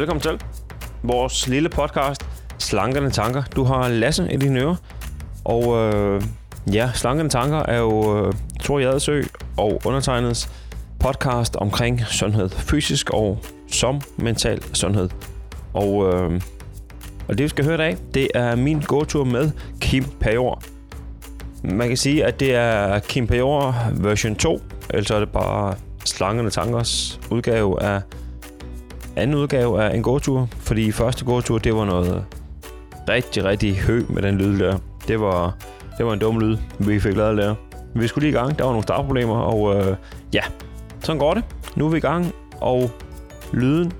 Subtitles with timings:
[0.00, 0.40] velkommen til
[1.02, 2.26] vores lille podcast,
[2.58, 3.42] Slankende Tanker.
[3.56, 4.76] Du har Lasse i dine ører,
[5.44, 6.22] og øh,
[6.72, 9.22] ja, Slankende Tanker er jo øh, Thor Jadesø
[9.56, 10.50] og undertegnets
[11.00, 13.38] podcast omkring sundhed, fysisk og
[13.68, 15.08] som mental sundhed.
[15.74, 16.40] Og, øh,
[17.28, 20.62] og det, vi skal høre i dag, det er min gåtur med Kim Pajor.
[21.64, 24.60] Man kan sige, at det er Kim Pajor version 2,
[24.90, 28.00] altså er det bare Slankende Tankers udgave af
[29.16, 32.24] anden udgave af en gåtur, fordi første gåtur, det var noget
[33.08, 34.78] rigtig, rigtig hø med den lyd der.
[35.08, 35.56] Det var,
[35.98, 37.54] det var en dum lyd, vi fik lavet der.
[37.94, 39.96] Vi skulle lige i gang, der var nogle startproblemer, og øh,
[40.32, 40.40] ja,
[41.00, 41.44] sådan går det.
[41.76, 42.90] Nu er vi i gang, og
[43.52, 43.92] lyden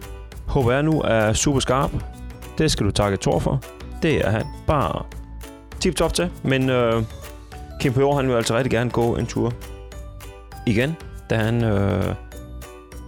[0.47, 1.91] håber jeg nu er super skarp.
[2.59, 3.61] Det skal du takke Thor for.
[4.03, 5.03] Det er han bare
[5.81, 6.31] tip-top til.
[6.43, 7.03] Men øh,
[7.81, 9.53] Kim Pøver, han vil altså rigtig gerne gå en tur
[10.67, 10.97] igen,
[11.31, 12.15] da han, øh,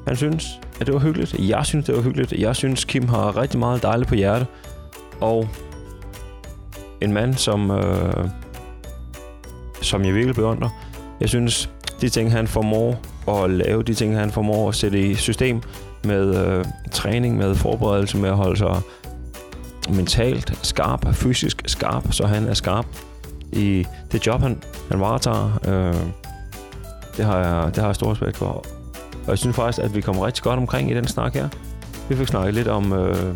[0.07, 1.35] han synes, at det var hyggeligt.
[1.39, 2.33] Jeg synes, det var hyggeligt.
[2.33, 4.47] Jeg synes, Kim har rigtig meget dejligt på hjerte.
[5.21, 5.49] Og
[7.01, 8.29] en mand, som, øh,
[9.83, 10.69] som jeg virkelig beundrer.
[11.21, 15.15] Jeg synes, de ting, han formår at lave, de ting, han formår at sætte i
[15.15, 15.63] system
[16.05, 18.81] med øh, træning, med forberedelse, med at holde sig
[19.91, 22.87] mentalt skarp, fysisk skarp, så han er skarp
[23.53, 25.59] i det job, han, han varetager.
[25.69, 26.01] Øh,
[27.17, 28.82] det, har jeg, det har jeg stor respekt for.
[29.25, 31.49] Og jeg synes faktisk, at vi kom rigtig godt omkring i den snak her.
[32.09, 33.35] Vi fik snakket lidt om øh,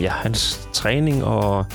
[0.00, 1.66] ja, hans træning og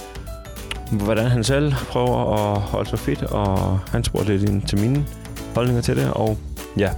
[0.92, 5.06] hvordan han selv prøver at holde sig fit, og han spurgte lidt ind til mine
[5.56, 6.38] holdninger til det, og
[6.78, 6.90] ja,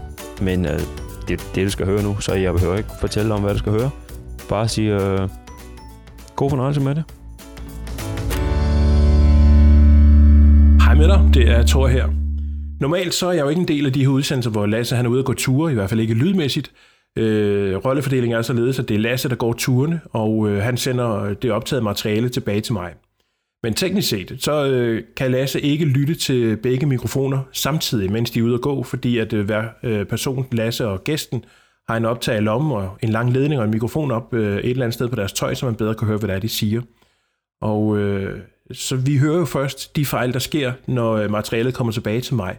[0.42, 0.80] men øh,
[1.28, 3.60] det er det, du skal høre nu, så jeg behøver ikke fortælle om, hvad du
[3.60, 3.90] skal høre.
[4.50, 5.30] Bare sige øh,
[6.36, 7.04] god fornøjelse med det.
[10.82, 12.27] Hej med dig, det er Thor her.
[12.80, 15.06] Normalt så er jeg jo ikke en del af de her udsendelser, hvor Lasse han
[15.06, 16.72] er ude og gå ture, i hvert fald ikke lydmæssigt.
[17.18, 21.24] Øh, rollefordelingen er således, at det er Lasse, der går turene, og øh, han sender
[21.24, 22.94] øh, det optaget materiale tilbage til mig.
[23.64, 28.40] Men teknisk set, så øh, kan Lasse ikke lytte til begge mikrofoner samtidig, mens de
[28.40, 31.46] er ude at gå, fordi at øh, hver øh, person, Lasse og gæsten,
[31.90, 34.70] har en optag i lommen og en lang ledning og en mikrofon op øh, et
[34.70, 36.50] eller andet sted på deres tøj, så man bedre kan høre, hvad det er, de
[36.50, 36.82] siger.
[37.62, 38.40] Og øh,
[38.72, 42.36] så vi hører jo først de fejl, der sker, når øh, materialet kommer tilbage til
[42.36, 42.58] mig.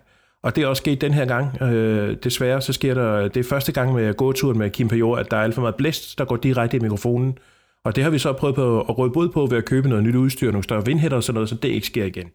[0.49, 1.63] Og det er også sket den her gang.
[1.63, 5.31] Øh, desværre så sker der, det er første gang med gåturen med Kim Pajor, at
[5.31, 7.39] der er alt for meget blæst, der går direkte i mikrofonen.
[7.85, 10.05] Og det har vi så prøvet på at råde bod på ved at købe noget
[10.05, 12.31] nyt udstyr, nogle større vindhætter og sådan noget, så det ikke sker igen.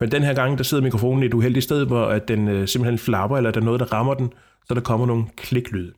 [0.00, 2.68] Men den her gang, der sidder mikrofonen i et uheldigt sted, hvor at den øh,
[2.68, 4.32] simpelthen flapper, eller der er noget, der rammer den,
[4.68, 5.92] så der kommer nogle kliklyd.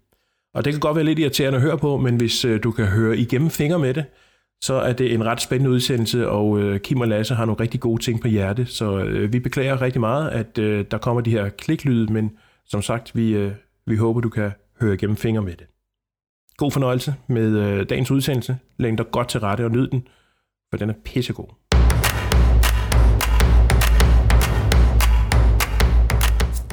[0.54, 2.87] Og det kan godt være lidt irriterende at høre på, men hvis øh, du kan
[2.87, 4.04] høre igennem fingre med det,
[4.62, 7.81] så er det en ret spændende udsendelse, og øh, Kim og Lasse har nogle rigtig
[7.81, 11.31] gode ting på hjerte, så øh, vi beklager rigtig meget, at øh, der kommer de
[11.31, 12.31] her kliklyde, men
[12.66, 13.53] som sagt, vi, øh,
[13.87, 15.66] vi håber, du kan høre igennem fingre med det.
[16.56, 18.59] God fornøjelse med øh, dagens udsendelse.
[18.78, 20.09] Læg dig godt til rette og nyd den,
[20.70, 21.49] for den er pissegod.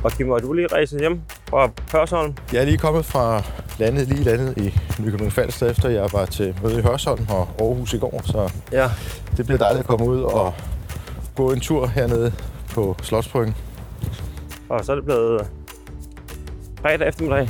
[0.04, 2.34] Og Kim, var du lige rejset hjem fra Hørsholm?
[2.54, 3.44] Jeg er lige kommet fra
[3.78, 7.94] landet, lige landet i Nykøbing Falster, efter jeg var til møde i Hørsholm og Aarhus
[7.94, 8.22] i går.
[8.26, 8.90] Så Ja.
[9.38, 10.54] det bliver dejligt at komme ud og
[11.36, 12.34] gå en tur hernede
[12.74, 13.56] på Slotsbryggen.
[14.70, 15.48] Og så er det blevet
[16.82, 17.50] fredag eftermiddag.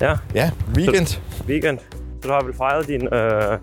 [0.00, 1.20] Ja, Ja, weekend.
[1.46, 1.78] weekend.
[2.22, 3.58] Så du har vel fejret din øh,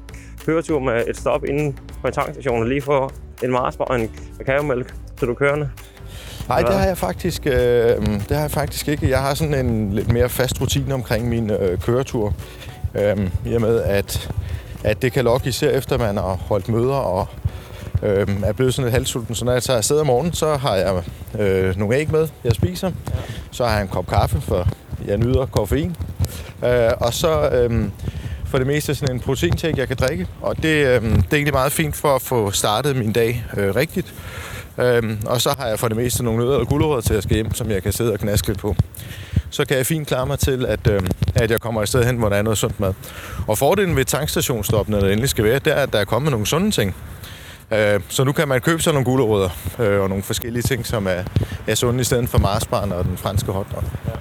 [0.46, 3.12] køretur med et stop inden på en tankstation lige få
[3.44, 5.70] en Mars og en kakaomælk, så du er kørende.
[6.48, 6.78] Nej, det Ja.
[6.78, 7.54] har jeg faktisk, øh,
[8.06, 9.10] det har jeg faktisk ikke.
[9.10, 12.34] Jeg har sådan en lidt mere fast rutine omkring min øh, køretur.
[12.96, 14.32] Øh, I og med, at,
[14.84, 17.28] at det kan lokke især efter, man har holdt møder og
[18.04, 19.36] øh, er blevet sådan lidt halvsulten.
[19.36, 21.02] Så når jeg tager afsted om morgenen, så har jeg
[21.40, 22.92] øh, nogle æg med, jeg spiser.
[23.52, 24.68] Så har jeg en kop kaffe, for
[25.08, 25.96] jeg nyder koffein.
[26.66, 27.84] Øh, og så øh,
[28.46, 30.28] for det meste sådan en proteintæk, jeg kan drikke.
[30.42, 33.76] Og det, øh, det er egentlig meget fint for at få startet min dag øh,
[33.76, 34.14] rigtigt.
[34.78, 37.36] Øhm, og så har jeg for det meste nogle nødder og gulerødder til at skal
[37.36, 38.76] hjem, som jeg kan sidde og knaske lidt på.
[39.50, 42.18] Så kan jeg fint klare mig til, at, øhm, at jeg kommer et sted hen,
[42.18, 42.94] hvor der er noget sundt mad.
[43.48, 46.32] Og fordelen ved tankstationsstoppen, når det endelig skal være, det er, at der er kommet
[46.32, 46.96] nogle sunde ting.
[47.72, 51.08] Øh, så nu kan man købe sig nogle gulerødder øh, og nogle forskellige ting, som
[51.08, 51.24] er,
[51.68, 53.84] er sunde i stedet for marsbarn og den franske hotdog.
[54.06, 54.12] Ja.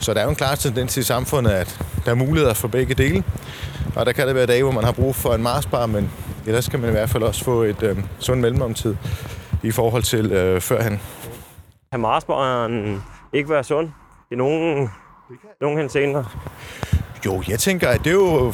[0.00, 2.94] Så der er jo en klar tendens i samfundet, at der er muligheder for begge
[2.94, 3.24] dele.
[3.96, 6.10] Og der kan det være dage, hvor man har brug for en marsbar, men
[6.46, 8.94] ellers kan man i hvert fald også få et øh, sundt mellemomtid
[9.64, 11.00] i forhold til øh, førhen.
[11.90, 13.02] Kan Marsbaren
[13.32, 13.88] ikke være sund
[14.32, 14.90] i nogen,
[15.60, 16.24] nogen henseender?
[17.26, 18.52] Jo, jeg tænker, at det er jo,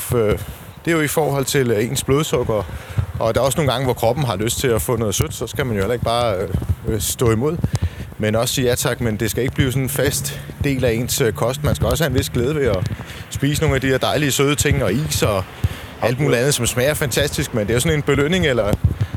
[0.84, 2.62] det er jo i forhold til øh, ens blodsukker.
[3.20, 5.34] Og der er også nogle gange, hvor kroppen har lyst til at få noget sødt,
[5.34, 6.48] så skal man jo heller ikke bare øh,
[6.88, 7.56] øh, stå imod.
[8.18, 10.92] Men også sige ja tak, men det skal ikke blive sådan en fast del af
[10.92, 11.64] ens øh, kost.
[11.64, 12.90] Man skal også have en vis glæde ved at
[13.30, 15.44] spise nogle af de her dejlige søde ting og is og
[16.02, 18.74] alt muligt andet, som smager fantastisk, men det er jo sådan en belønning, eller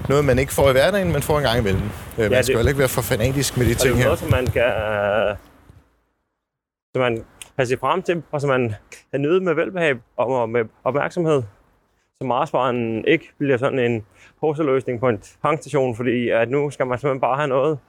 [0.09, 1.81] noget, man ikke får i hverdagen, men får en gang imellem.
[1.83, 3.97] Øh, man det- skal jo ikke være for fanatisk med de Og det er ting
[3.97, 4.03] her.
[4.05, 5.35] noget, som man kan, øh,
[6.95, 7.23] som man
[7.57, 8.73] kan se frem til, og som man
[9.11, 11.43] kan nyde med velbehag og med opmærksomhed.
[12.21, 14.05] Så Marsbaren ikke bliver sådan en
[14.39, 17.79] poserløsning på en tankstation, fordi at nu skal man simpelthen bare have noget.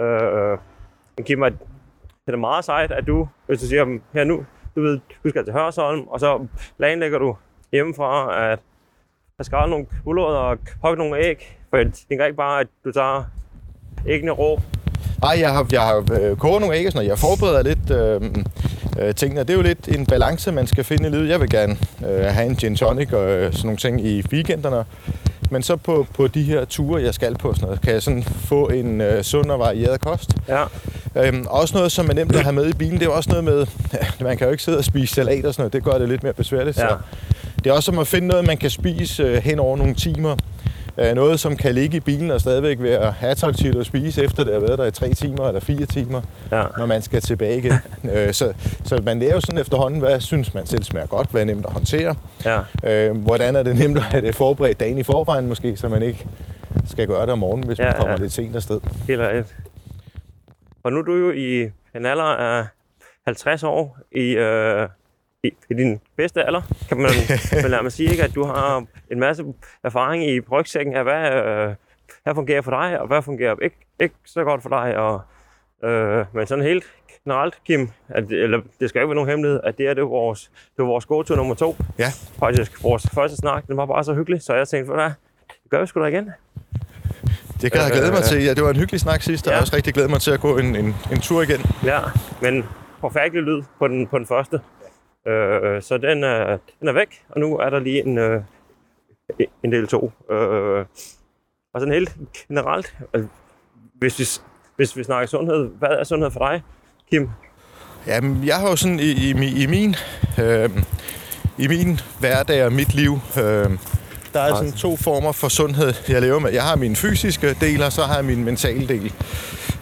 [0.00, 0.58] Øh,
[1.18, 1.52] det giver mig
[2.26, 4.44] det er meget sejt, at du, hvis du siger, her nu,
[4.76, 6.46] du ved, du skal til Hørsholm, og så
[6.78, 7.36] planlægger du
[7.72, 8.58] hjemmefra, at
[9.40, 11.58] der skal nogle gulerødder og kokke nogle æg.
[11.70, 13.24] For jeg tænker ikke bare, at du tager
[14.06, 14.60] æggene rå,
[15.22, 17.08] Nej, jeg har, jeg har øh, koget nogle æg og sådan noget.
[17.08, 18.20] Jeg forbereder lidt øh,
[19.06, 19.40] øh, tingene.
[19.40, 21.28] Det er jo lidt en balance, man skal finde i livet.
[21.28, 21.76] Jeg vil gerne
[22.08, 24.84] øh, have en gin tonic og øh, sådan nogle ting i weekenderne.
[25.50, 28.22] Men så på, på de her ture, jeg skal på, sådan noget, kan jeg sådan
[28.22, 30.36] få en øh, sund og varieret kost.
[30.48, 30.64] Ja,
[31.16, 32.98] Øhm, også noget, som er nemt at have med i bilen.
[32.98, 33.66] Det er også noget med,
[34.28, 35.72] man kan jo ikke sidde og spise salat og sådan noget.
[35.72, 36.78] Det gør det lidt mere besværligt.
[36.78, 36.88] Ja.
[36.88, 36.96] Så
[37.64, 40.36] det er også som at finde noget, man kan spise øh, hen over nogle timer.
[40.98, 44.52] Øh, noget, som kan ligge i bilen og stadigvæk være attraktivt at spise, efter det
[44.52, 46.22] har været der i tre timer eller fire timer,
[46.52, 47.72] ja, når man skal tilbage igen.
[48.14, 48.52] øh, så,
[48.84, 51.66] så man lærer jo sådan efterhånden, hvad synes man selv smager godt, hvad er nemt
[51.66, 52.14] at håndtere.
[52.84, 53.12] ja.
[53.12, 56.26] Hvordan er det nemt at have det forberedt dagen i forvejen måske, så man ikke
[56.86, 58.16] skal gøre det om morgenen, hvis Ja, man kommer ja.
[58.16, 58.80] lidt sent afsted.
[59.06, 59.56] Helt rigtigt.
[60.82, 61.62] Og nu er du jo i
[61.96, 62.64] en alder af
[63.26, 64.88] 50 år i, øh,
[65.44, 67.10] i, i din bedste alder, kan man
[67.64, 68.22] vel mig sige, ikke?
[68.22, 69.44] at du har en masse
[69.84, 71.74] erfaring i rygsækken af, hvad, øh,
[72.22, 74.96] hvad fungerer for dig, og hvad fungerer ikke, ikke så godt for dig.
[74.96, 75.20] Og,
[75.88, 76.84] øh, men sådan helt
[77.24, 80.50] generelt, Kim, at, eller det skal ikke være nogen hemmelighed, at det er det vores,
[80.76, 81.76] det er vores go-to nummer to.
[81.98, 82.12] Ja.
[82.38, 85.04] Faktisk vores første snak, den var bare så hyggelig, så jeg tænkte, hvad,
[85.48, 86.30] det gør vi sgu da igen.
[87.60, 88.44] Det kan jeg glæde mig Øh, til.
[88.44, 89.56] Ja, det var en hyggelig snak sidst, og jeg ja.
[89.56, 91.60] har også rigtig glædet mig til at gå en, en, en tur igen.
[91.84, 91.98] Ja,
[92.42, 92.64] men
[93.00, 94.60] forfærdelig lyd på den, på den første.
[95.28, 98.42] Øh, så den er, den er væk, og nu er der lige en, øh,
[99.64, 100.12] en del to.
[100.30, 100.84] Øh,
[101.74, 102.16] og sådan helt
[102.48, 103.24] generelt, øh,
[103.94, 104.24] hvis vi,
[104.76, 106.62] hvis vi snakker sundhed, hvad er sundhed for dig,
[107.10, 107.28] Kim?
[108.06, 109.94] Jamen, jeg har jo sådan i, i, mi- i min...
[110.40, 110.70] Øh,
[111.58, 113.70] i min hverdag og mit liv, øh,
[114.32, 116.52] der er sådan to former for sundhed, jeg lever med.
[116.52, 119.12] Jeg har min fysiske del, og så har jeg min mentale del.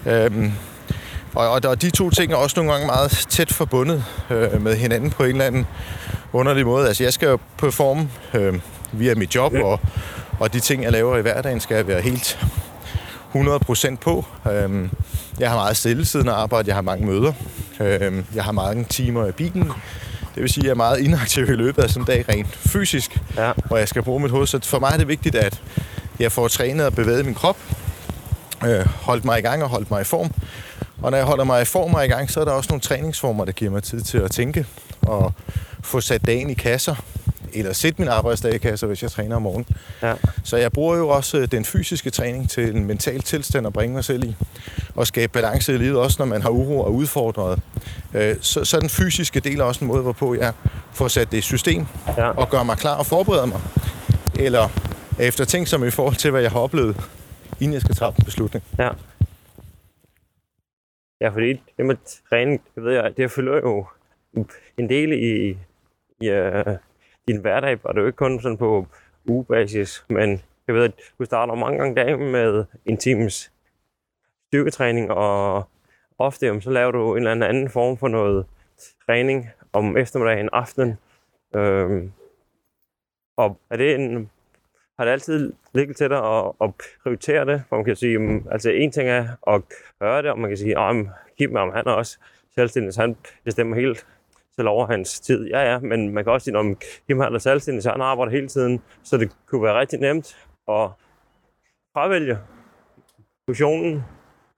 [0.06, 0.52] Øhm,
[1.34, 4.62] og, og, der- og de to ting er også nogle gange meget tæt forbundet øh,
[4.62, 5.66] med hinanden på en eller anden
[6.32, 6.88] underlig måde.
[6.88, 8.54] Altså, jeg skal jo performe øh,
[8.92, 9.80] via mit job, og,
[10.40, 12.38] og de ting, jeg laver i hverdagen, skal jeg være helt
[13.34, 14.24] 100% på.
[14.52, 14.90] Øhm,
[15.38, 17.32] jeg har meget stillesiddende arbejde, jeg har mange møder,
[17.80, 19.72] øhm, jeg har mange timer i bilen.
[20.34, 22.56] Det vil sige, at jeg er meget inaktiv i løbet af sådan en dag rent
[22.56, 24.46] fysisk, Ja, hvor jeg skal bruge mit hoved.
[24.46, 25.62] Så for mig er det vigtigt, at
[26.20, 27.56] jeg får trænet og bevæget min krop,
[28.66, 30.30] øh, holdt mig i gang og holdt mig i form.
[31.02, 32.80] Og når jeg holder mig i form og i gang, så er der også nogle
[32.80, 34.66] træningsformer, der giver mig tid til at tænke
[35.02, 35.32] og
[35.82, 36.94] få sat dagen i kasser,
[37.54, 39.66] eller sætte min arbejdsdag i kasser, hvis jeg træner om morgenen.
[40.02, 40.14] ja,
[40.44, 43.94] Så jeg bruger jo også øh, den fysiske træning til en mental tilstand at bringe
[43.94, 44.36] mig selv i.
[44.94, 47.58] Og skabe balance i livet, også når man har uro og udfordret.
[48.14, 50.52] Øh, Så, så er den fysiske del også en måde, hvorpå jeg
[50.92, 51.86] får sat det i system
[52.16, 52.28] ja.
[52.28, 53.60] og gør mig klar og forbereder mig.
[54.38, 54.68] Eller
[55.18, 56.96] efter ting som i forhold til, hvad jeg har oplevet,
[57.60, 58.64] inden jeg skal træffe en beslutning.
[58.78, 58.88] Ja.
[61.20, 61.96] Ja, fordi det med
[62.28, 63.86] træning, det ved jeg, det fylder jo
[64.78, 65.58] en del i,
[66.20, 66.76] i uh,
[67.28, 68.86] din hverdag, og det er jo ikke kun sådan på
[69.28, 73.52] ugebasis, men jeg ved, at du starter mange gange dagen med en times
[74.46, 75.68] styrketræning, og
[76.18, 78.46] ofte jamen, så laver du en eller anden anden form for noget
[79.06, 80.98] træning om eftermiddagen, aftenen.
[81.56, 82.12] Øhm,
[83.36, 84.30] og er det en,
[84.98, 86.70] har det altid ligget til dig at, at
[87.02, 87.62] prioritere det?
[87.68, 89.62] For man kan sige, altså en ting er at
[90.00, 91.06] gøre det, og man kan sige, at
[91.38, 92.18] Kim, om han er også
[92.54, 94.06] selvstændig, så han bestemmer helt
[94.56, 95.46] selv over hans tid.
[95.46, 96.76] Ja, ja, men man kan også sige, om
[97.06, 100.36] Kim han er selvstændig, så han arbejder hele tiden, så det kunne være rigtig nemt
[100.68, 100.88] at
[101.92, 102.38] fravælge
[103.48, 104.04] fusionen,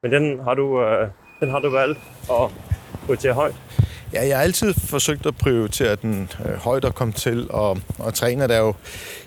[0.02, 1.08] men den har du, øh,
[1.40, 1.98] den har du valgt
[2.30, 2.50] at
[3.06, 3.79] prioritere højt.
[4.12, 8.14] Ja, jeg har altid forsøgt at prioritere den øh, højt og komme til og, og
[8.14, 8.48] træne.
[8.48, 8.74] Der er jo,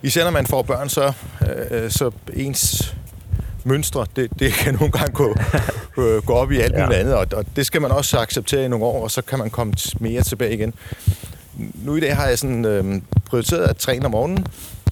[0.04, 1.14] især når man får børn, så,
[1.72, 2.96] øh, så ens
[3.64, 5.36] mønstre, det, det kan nogle gange gå,
[6.02, 6.86] øh, gå op i alt Ja.
[6.86, 9.40] muligt andet, og, og det skal man også acceptere i nogle år, og så kan
[9.40, 10.74] man komme mere tilbage igen.
[11.76, 14.46] Nu i dag har jeg sådan, øh, prioriteret at træne om morgenen,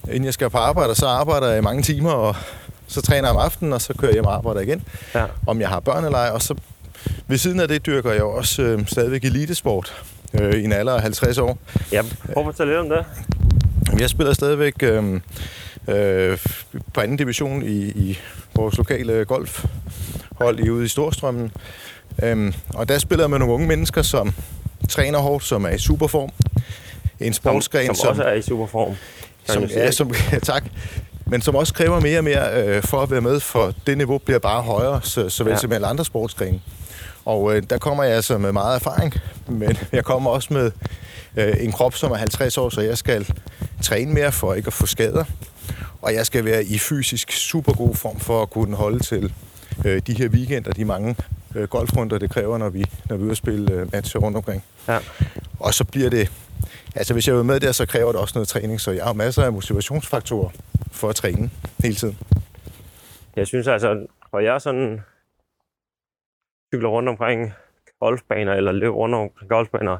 [0.08, 2.36] inden jeg skal på arbejde, og så arbejder jeg i mange timer, og
[2.86, 4.82] så træner jeg om aftenen, og så kører jeg hjem og arbejder igen,
[5.14, 5.24] Ja.
[5.46, 6.54] om jeg har børn eller ej, og så
[7.26, 10.04] ved siden af det dyrker jeg også øh, stadigvæk elitesport
[10.40, 11.58] øh, i en alder af 50 år.
[11.92, 13.04] Ja, prøv at fortælle lidt om det.
[14.00, 15.20] Jeg spiller stadigvæk øh,
[15.88, 16.38] øh,
[16.94, 18.18] på anden division i, i
[18.54, 21.52] vores lokale golfhold i ude i Storstrømmen.
[22.22, 24.32] Øh, og der spiller med nogle unge mennesker, som
[24.88, 26.30] træner hårdt, som er i superform.
[27.20, 28.94] En Som, sportsgren, som, også er i super form.
[29.44, 30.64] som, ja, som, ja, tak.
[31.26, 34.18] Men som også kræver mere og mere øh, for at være med, for det niveau
[34.18, 35.58] bliver bare højere, så, såvel ja.
[35.58, 36.60] som alle andre sportsgrene.
[37.24, 39.14] Og øh, der kommer jeg altså med meget erfaring,
[39.48, 40.70] men jeg kommer også med
[41.36, 43.28] øh, en krop, som er 50 år, så jeg skal
[43.82, 45.24] træne mere for ikke at få skader.
[46.02, 49.32] Og jeg skal være i fysisk super god form for at kunne holde til
[49.84, 51.16] øh, de her weekender, de mange
[51.54, 54.36] øh, golfrunder, det kræver, når vi, når vi er ude at spille øh, matcher rundt
[54.36, 54.64] omkring.
[54.88, 54.98] Ja.
[55.60, 56.32] Og så bliver det...
[56.94, 59.12] Altså, hvis jeg er med der, så kræver det også noget træning, så jeg har
[59.12, 60.50] masser af motivationsfaktorer
[60.92, 61.50] for at træne
[61.82, 62.18] hele tiden.
[63.36, 65.00] Jeg synes altså, og jeg er sådan
[66.74, 67.52] cykler rundt omkring
[68.00, 69.98] golfbaner, eller løber rundt omkring golfbaner,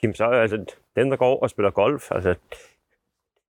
[0.00, 0.64] Kim, så er altså,
[0.96, 2.34] dem, der går og spiller golf, altså,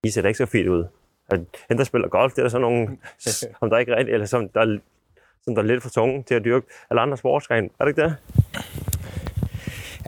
[0.03, 0.85] de ser da ikke så fint ud.
[1.29, 2.97] Altså, dem, der spiller golf, det er der sådan nogle,
[3.59, 4.79] som der ikke rigtig, eller som der,
[5.43, 7.69] som der er lidt for tunge til at dyrke, eller andre sportsgrene.
[7.79, 8.15] Er det ikke det?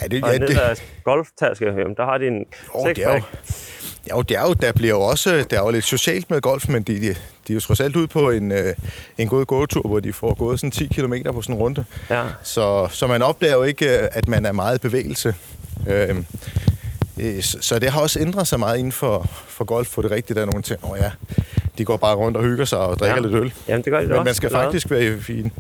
[0.02, 0.50] Ja, det, og ja, det...
[0.50, 3.24] der golftaske, jamen, der har de en oh, sexpack.
[4.10, 6.70] Jo, det er jo, der bliver jo også der er jo lidt socialt med golf,
[6.70, 7.14] men de, de, de
[7.50, 8.74] er jo trods alt ude på en, øh,
[9.18, 11.86] en god gåtur, hvor de får gået sådan 10 km på sådan en runde.
[12.10, 12.24] Ja.
[12.44, 15.36] Så, så man opdager jo ikke, at man er meget i bevægelse.
[15.88, 16.24] Øh,
[17.42, 20.36] så det har også ændret sig meget inden for, for golf, for det rigtige.
[20.36, 21.12] Der er nogle ting, oh ja,
[21.78, 23.22] de går bare rundt og hygger sig og drikker ja.
[23.22, 23.54] lidt øl.
[23.68, 24.24] Jamen, det gør de Men også.
[24.24, 25.52] man skal faktisk være i, i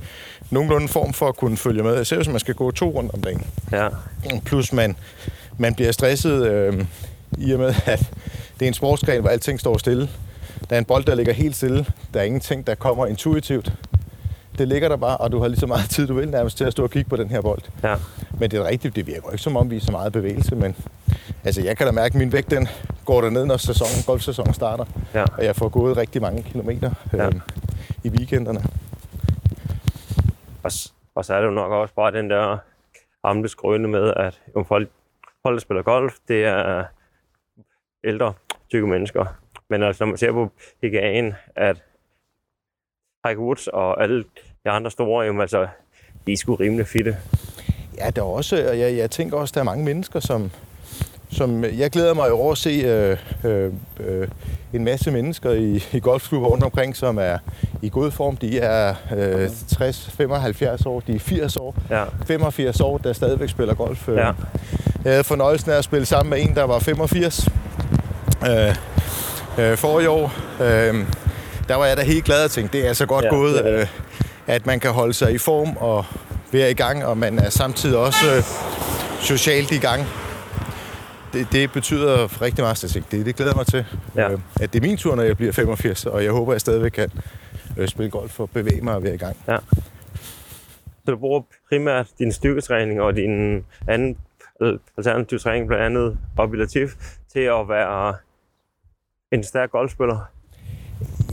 [0.49, 2.05] nogenlunde form for at kunne følge med.
[2.05, 3.47] Selv hvis man skal gå to rundt om dagen.
[3.71, 3.87] Ja.
[4.45, 4.95] Plus man,
[5.57, 6.85] man bliver stresset øh,
[7.37, 8.13] i og med, at
[8.59, 10.09] det er en sportsgren, hvor alting står stille.
[10.69, 11.85] Der er en bold, der ligger helt stille.
[12.13, 13.73] Der er ingenting, der kommer intuitivt.
[14.57, 16.63] Det ligger der bare, og du har lige så meget tid, du vil nærmest til
[16.63, 17.61] at stå og kigge på den her bold.
[17.83, 17.95] Ja.
[18.39, 20.75] Men det er rigtigt, det virker ikke som om, vi er så meget bevægelse, men
[21.43, 22.67] altså, jeg kan da mærke, at min vægt den
[23.05, 24.85] går ned, når sæsonen, golfsæsonen starter.
[25.13, 25.25] Ja.
[25.37, 27.25] Og jeg får gået rigtig mange kilometer ja.
[27.25, 27.31] øh,
[28.03, 28.63] i weekenderne.
[30.63, 30.71] Og,
[31.15, 32.57] og så er det jo nok også bare den der
[33.27, 34.89] gamle skrøne med, at om folk,
[35.43, 36.83] folk, der spiller golf, det er
[38.03, 38.33] ældre,
[38.69, 39.25] tykke mennesker.
[39.69, 40.51] Men altså, når man ser på
[40.85, 41.83] PGA'en, at
[43.25, 44.23] Tiger Woods og alle
[44.65, 45.67] de andre store, jamen, altså,
[46.27, 47.17] de er sgu rimelig fitte.
[47.97, 50.51] Ja, der er også, og jeg, jeg tænker også, der er mange mennesker, som,
[51.31, 54.27] som jeg glæder mig over at se øh, øh, øh,
[54.73, 57.37] en masse mennesker i, i golfklubber rundt omkring, som er
[57.81, 58.37] i god form.
[58.37, 62.05] De er øh, 60, 75 år, de er 80 år, ja.
[62.27, 64.07] 85 år, der stadigvæk spiller golf.
[64.07, 64.13] Ja.
[65.03, 67.49] Jeg havde fornøjelsen af at spille sammen med en, der var 85
[68.49, 68.75] øh,
[69.59, 70.33] øh, for i år.
[70.61, 71.05] Øh,
[71.67, 73.87] der var jeg da helt glad og tænkte, det er så godt ja, gået, øh,
[74.47, 76.05] at man kan holde sig i form og
[76.51, 78.43] være i gang, og man er samtidig også øh,
[79.21, 80.05] socialt i gang.
[81.33, 83.85] Det, det betyder rigtig meget, at det, det glæder mig til.
[84.15, 84.31] Ja.
[84.31, 86.61] Øh, at det er min tur, når jeg bliver 85, og jeg håber, at jeg
[86.61, 87.11] stadigvæk kan
[87.77, 89.37] øh, spille golf og bevæge mig og være i gang.
[89.47, 89.57] Ja.
[91.05, 94.17] Så du bruger primært din styrketræning og din anden
[94.97, 96.87] alternativ træning, blandt andet opilativ,
[97.33, 98.13] til at være
[99.31, 100.31] en stærk golfspiller?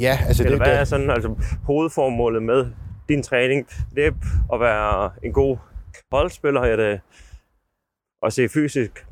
[0.00, 2.67] Ja, altså Eller det, hvad er sådan altså, hovedformålet med
[3.09, 3.67] din træning?
[3.95, 4.12] Det er
[4.52, 5.57] at være en god
[6.11, 7.00] boldspiller, er det
[8.26, 9.07] at se fysisk,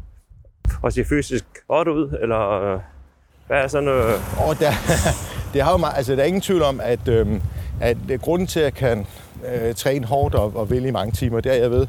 [0.84, 2.80] at se fysisk godt ud, eller
[3.46, 3.88] hvad er sådan?
[3.88, 4.48] Øh...
[4.48, 4.70] Oh, der,
[5.52, 7.40] det har jo meget, altså, der er ingen tvivl om, at, øhm,
[7.80, 9.06] at grunden til, at jeg kan
[9.54, 11.86] øh, træne hårdt og, og vælge mange timer, det er, jeg ved,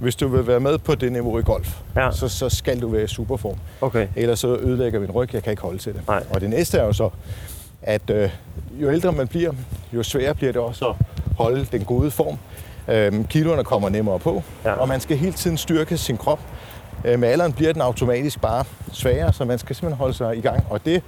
[0.00, 2.10] hvis du vil være med på det niveau i golf, ja.
[2.12, 3.56] så, så skal du være i superform.
[3.80, 4.08] Okay.
[4.16, 6.02] Ellers så ødelægger min ryg, jeg kan ikke holde til det.
[6.08, 6.24] Nej.
[6.30, 7.10] Og det næste er jo så,
[7.82, 8.30] at øh,
[8.82, 9.52] jo ældre man bliver,
[9.92, 10.94] jo sværere bliver det også at
[11.36, 12.38] holde den gode form.
[12.88, 14.72] Øhm, kiloerne kommer nemmere på, ja.
[14.72, 16.40] og man skal hele tiden styrke sin krop.
[17.04, 20.40] Øh, med alderen bliver den automatisk bare sværere, så man skal simpelthen holde sig i
[20.40, 21.02] gang, og det,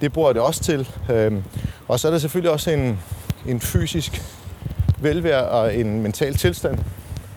[0.00, 0.88] det bruger det også til.
[1.10, 1.42] Øhm,
[1.88, 2.98] og så er der selvfølgelig også en,
[3.46, 4.22] en fysisk
[4.98, 6.78] velvære og en mental tilstand,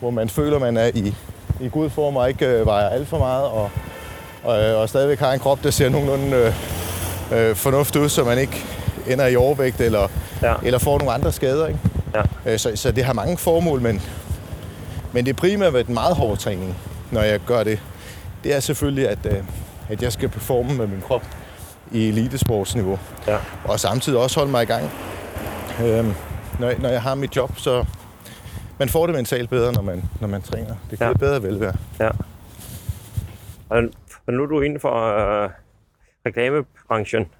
[0.01, 1.15] hvor man føler, man er i,
[1.59, 3.69] i god form og ikke øh, vejer alt for meget, og,
[4.43, 8.37] og, og stadigvæk har en krop, der ser nogenlunde øh, øh, fornuftig ud, så man
[8.37, 8.65] ikke
[9.07, 10.07] ender i overvægt eller,
[10.41, 10.53] ja.
[10.63, 11.67] eller får nogle andre skader.
[11.67, 11.79] Ikke?
[12.15, 12.51] Ja.
[12.53, 14.01] Øh, så, så det har mange formål, men,
[15.11, 16.77] men det primære ved den meget hårde træning,
[17.11, 17.79] når jeg gør det,
[18.43, 19.37] det er selvfølgelig, at, øh,
[19.89, 21.23] at jeg skal performe med min krop
[21.91, 22.99] i elitesportsniveau.
[23.27, 23.37] Ja.
[23.63, 24.91] Og samtidig også holde mig i gang.
[25.83, 26.05] Øh,
[26.59, 27.85] når, når jeg har mit job, så
[28.81, 30.75] man får det mentalt bedre, når man, når man træner.
[30.89, 31.13] Det kan ja.
[31.13, 31.73] bedre velvære.
[31.99, 32.09] Ja.
[33.69, 33.83] Og,
[34.27, 35.49] og nu er du inden for øh,
[36.25, 37.31] reklamebranchen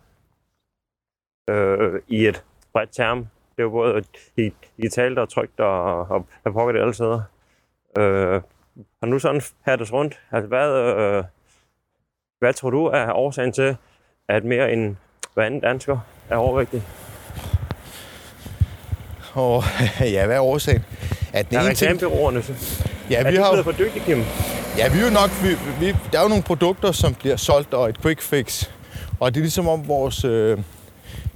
[1.50, 2.44] øh, i et
[2.74, 3.18] bredt term.
[3.18, 4.04] Det er jo både
[4.78, 7.22] digitalt og trygt og, og, og pokker det alle steder.
[7.98, 8.42] Øh,
[9.02, 10.20] har nu sådan hattet rundt?
[10.32, 11.24] Altså, hvad, øh,
[12.40, 13.78] hvad tror du er årsagen til,
[14.28, 14.96] at mere end
[15.34, 16.84] hver anden dansker er overvægtig?
[19.34, 19.64] Og
[20.16, 20.86] ja, hvad er årsagen?
[21.34, 22.44] At den ja, reklamebyråerne.
[23.10, 24.24] Ja, vi er har for dygtige, Kim?
[24.78, 25.30] Ja, vi er jo nok...
[25.44, 28.70] Vi, vi, der er jo nogle produkter, som bliver solgt, og et quick fix
[29.20, 30.58] Og det er ligesom om vores øh,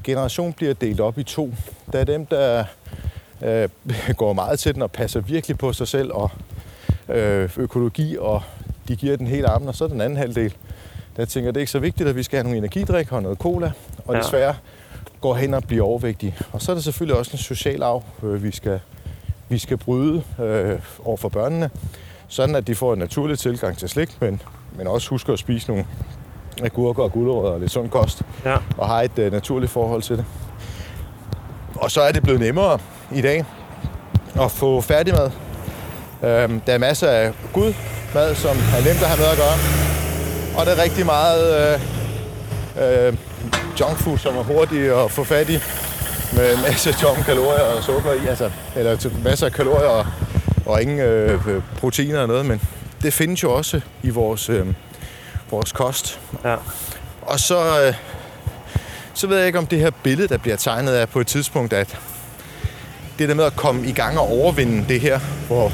[0.04, 1.54] generation bliver delt op i to.
[1.92, 2.64] Der er dem, der
[3.44, 3.70] øh,
[4.18, 6.32] går meget til den og passer virkelig på sig selv og
[7.10, 8.42] øh, økologi, og
[8.88, 10.54] de giver den hele armen, og så er den anden halvdel,
[11.18, 13.38] der tænker, det er ikke så vigtigt, at vi skal have nogle energidrik og noget
[13.38, 13.72] cola,
[14.06, 14.22] og ja.
[14.22, 14.56] desværre
[15.22, 16.36] går hen og bliver overvægtige.
[16.52, 18.80] Og så er der selvfølgelig også en social arv, øh, vi, skal,
[19.50, 21.70] vi skal bryde øh, over for børnene,
[22.28, 24.42] sådan at de får en naturlig tilgang til slik, men,
[24.78, 25.86] men også husker at spise nogle
[26.64, 28.56] agurker og gulerødder og lidt sund kost, Ja.
[28.78, 30.26] og har et øh, naturligt forhold til det.
[31.76, 32.80] Og så er det blevet nemmere
[33.14, 33.46] i dag
[34.42, 35.32] at få færdigmad.
[36.24, 37.74] Øhm, der er masser af god
[38.14, 39.58] mad, som er nemt at have med at gøre.
[40.60, 41.74] Og der er rigtig meget
[42.78, 43.18] øh, øh,
[43.80, 45.58] junk food, som er hurtigt at få fat i.
[46.36, 48.28] Med en masse tomme kalorier og sukker i.
[48.28, 50.06] Altså, eller masser af kalorier og,
[50.66, 52.46] og ingen øh, proteiner og noget.
[52.46, 52.62] Men
[53.02, 54.68] det findes jo også i vores, øh,
[55.52, 56.20] vores kost.
[56.44, 56.56] Ja.
[57.22, 57.94] Og så, øh,
[59.14, 61.74] så ved jeg ikke, om det her billede, der bliver tegnet, er på et tidspunkt,
[61.74, 61.98] at
[63.20, 65.72] det der med at komme i gang og overvinde det her, hvor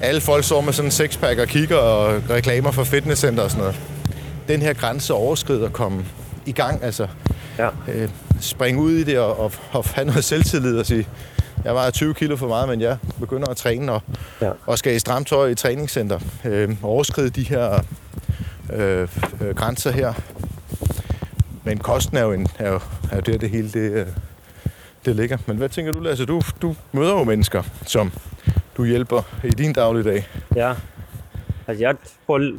[0.00, 3.60] alle folk står med sådan en sexpack og kigger og reklamer for fitnesscenter og sådan
[3.62, 3.80] noget.
[4.48, 6.04] Den her grænse overskrider at komme
[6.46, 7.06] i gang, altså
[7.58, 7.68] Ja.
[7.88, 8.08] øh,
[8.42, 11.08] springe ud i det og, og, og have noget selvtillid og sige,
[11.64, 14.02] jeg vejer 20 kilo for meget, men jeg begynder at træne og,
[14.40, 14.50] Ja.
[14.66, 16.20] og skal i stramt tøj i træningscenter.
[16.44, 17.84] Øh, overskride de her
[18.72, 19.08] øh,
[19.40, 20.12] øh, grænser her.
[21.64, 22.80] Men kosten er jo, en, er jo,
[23.10, 24.06] er jo der, det hele det, øh,
[25.04, 25.38] det ligger.
[25.46, 26.26] Men hvad tænker du, Lasse?
[26.26, 28.12] Du, du møder jo mennesker, som
[28.76, 30.28] du hjælper i din dagligdag.
[30.56, 30.74] Ja.
[31.66, 31.94] Altså, jeg
[32.26, 32.52] tror,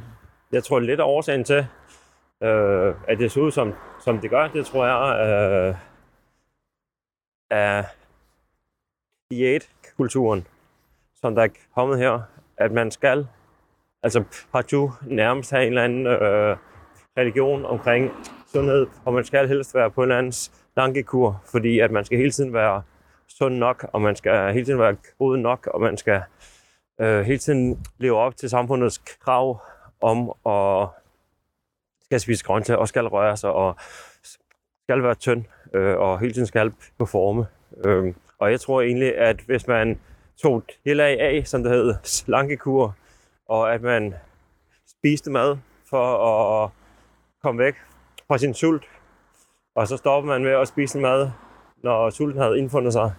[0.52, 1.66] jeg tror lidt af årsagen til,
[2.44, 5.76] øh, at det ser ud, som, som det gør, det tror jeg, øh,
[7.50, 7.84] er
[9.32, 10.48] diætkulturen,
[11.16, 12.22] som der er kommet her,
[12.58, 13.28] at man skal,
[14.04, 16.58] altså partout nærmest have en eller anden øh,
[17.18, 18.12] religion omkring
[18.48, 22.18] sundhed, og man skal helst være på en eller anden slankekur, fordi at man skal
[22.18, 22.84] hele tiden være
[23.28, 26.22] sund nok, og man skal hele tiden være god nok, og man skal
[27.02, 29.62] øh, hele tiden leve op til samfundets krav
[30.02, 30.88] om at
[32.14, 33.76] skal spise grøntsager og skal røre sig og
[34.84, 37.46] skal være tynd øh, og hele tiden skal performe.
[37.86, 40.00] Øh, og jeg tror egentlig, at hvis man
[40.42, 42.96] tog hele af, som det hedder, slankekur,
[43.50, 44.14] og at man
[44.98, 45.58] spiste mad
[45.90, 46.06] for
[46.64, 46.70] at
[47.44, 47.76] komme væk
[48.28, 48.84] fra sin sult,
[49.76, 51.32] og så stopper man med at spise mad,
[51.84, 53.14] når sulten havde indfundet sig,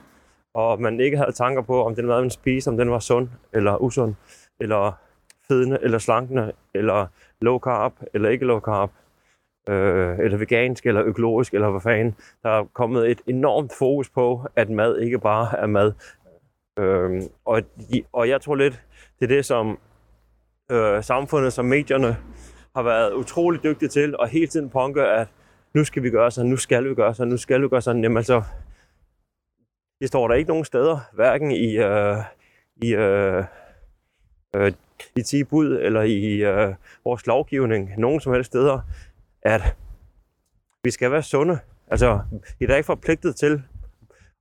[0.55, 3.29] og man ikke havde tanker på, om den mad, man spiste, om den var sund
[3.53, 4.15] eller usund,
[4.61, 4.93] eller
[5.49, 7.07] fedende, eller slankende, eller
[7.41, 8.91] low carb, eller ikke low carb,
[9.69, 12.17] øh, eller vegansk, eller økologisk, eller hvad fanden.
[12.43, 15.93] Der er kommet et enormt fokus på, at mad ikke bare er mad.
[16.79, 17.63] Øh, og,
[18.13, 18.83] og jeg tror lidt,
[19.21, 19.79] det er det, som
[20.71, 22.17] øh, samfundet, som medierne
[22.77, 25.29] har været utrolig dygtige til, og hele tiden punke, at
[25.75, 28.03] nu skal vi gøre sådan, nu skal vi gøre sådan, nu skal vi gøre sådan.
[28.03, 28.43] Jamen altså,
[30.01, 32.17] det står der ikke nogen steder, hverken i, øh,
[32.77, 33.45] i, øh,
[34.57, 34.73] øh,
[35.17, 38.81] i 10 bud eller i øh, vores lovgivning, nogen som helst steder,
[39.43, 39.77] at
[40.85, 41.59] vi skal være sunde.
[41.88, 42.21] Altså,
[42.59, 43.62] vi er da ikke forpligtet til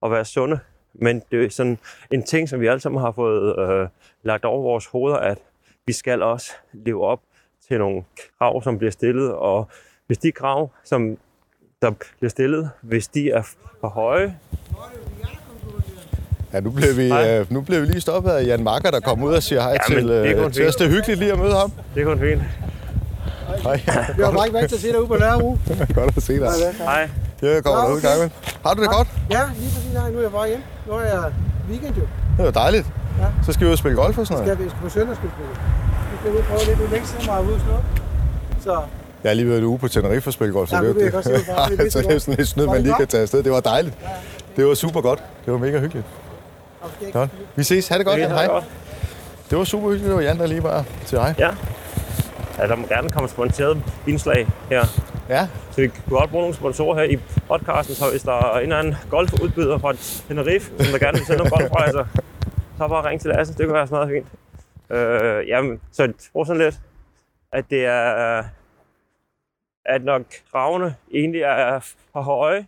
[0.04, 0.60] at være sunde,
[0.94, 1.78] men det er sådan
[2.12, 3.88] en ting, som vi alle sammen har fået øh,
[4.24, 5.38] lagt over vores hoveder, at
[5.88, 7.22] vi skal også leve op
[7.68, 8.04] til nogle
[8.38, 9.68] krav, som bliver stillet, og
[10.08, 11.18] hvis de krav, som
[11.82, 14.40] der bliver stillet, hvis de er for høje,
[16.54, 17.40] Ja, nu bliver vi, Hej.
[17.40, 19.72] øh, nu bliver vi lige stoppet af Jan Marker, der kommer ud og siger hej
[19.72, 20.76] Ja, til, det er øh, til os.
[20.76, 21.72] Det er hyggeligt lige at møde ham.
[21.96, 22.42] det er kun fint.
[23.64, 23.82] Hej.
[24.18, 25.58] Jeg var bare ikke vant til at se dig ude på Nørrebro.
[26.00, 26.50] godt at se dig.
[26.78, 27.10] Hej.
[27.42, 28.08] Jeg kommer Nå, derud i okay.
[28.10, 28.30] gang med.
[28.66, 29.08] Har du det godt?
[29.32, 29.94] Ja, lige præcis.
[29.94, 30.62] Nej, nu er jeg bare hjem.
[30.88, 31.24] Nu er jeg
[31.70, 32.02] weekend jo.
[32.38, 32.86] Det var dejligt.
[33.20, 33.26] Ja.
[33.46, 34.58] Så skal vi ud og spille golf og sådan noget.
[34.58, 35.34] Skal vi skal på søndag spille.
[36.12, 36.78] Vi skal ud og prøve lidt.
[36.80, 37.76] Det er længe siden, jeg var ude og slå.
[38.66, 38.74] Så
[39.24, 41.12] Jeg har lige været en uge på Tenerife og spille golf, så Ja, det, er
[41.12, 41.22] hvor
[41.56, 42.98] bare det er lidt så det er det lige godt?
[43.00, 43.44] kan tage afsted.
[43.44, 43.96] Det var dejligt.
[44.56, 45.20] Det var super godt.
[45.46, 46.06] Det var mega hyggeligt.
[46.06, 46.23] og skal ikke
[47.14, 47.30] Godt.
[47.56, 47.88] Vi ses.
[47.88, 48.46] Ha' det godt, er Hej.
[48.48, 48.64] godt.
[49.50, 50.08] Det var super hyggeligt.
[50.08, 51.36] Det var Jan, der lige var til dig.
[51.40, 51.50] Ja.
[52.58, 54.84] Ja, der må gerne komme sponsoreret indslag her.
[55.30, 57.18] Ja, Så vi kunne godt bruge nogle sponsorer her i
[57.48, 59.94] podcasten, så hvis der er en eller anden golfudbyder fra
[60.28, 62.06] Tenerife, som der gerne vil sende nogle golfrejser,
[62.78, 63.54] så bare ring til Lasse.
[63.54, 64.28] Det kunne være meget fint.
[64.90, 66.80] Øh, jamen, så jeg tror sådan lidt,
[67.52, 68.44] at det er,
[69.86, 71.80] at når kravene egentlig er
[72.14, 72.66] for høje,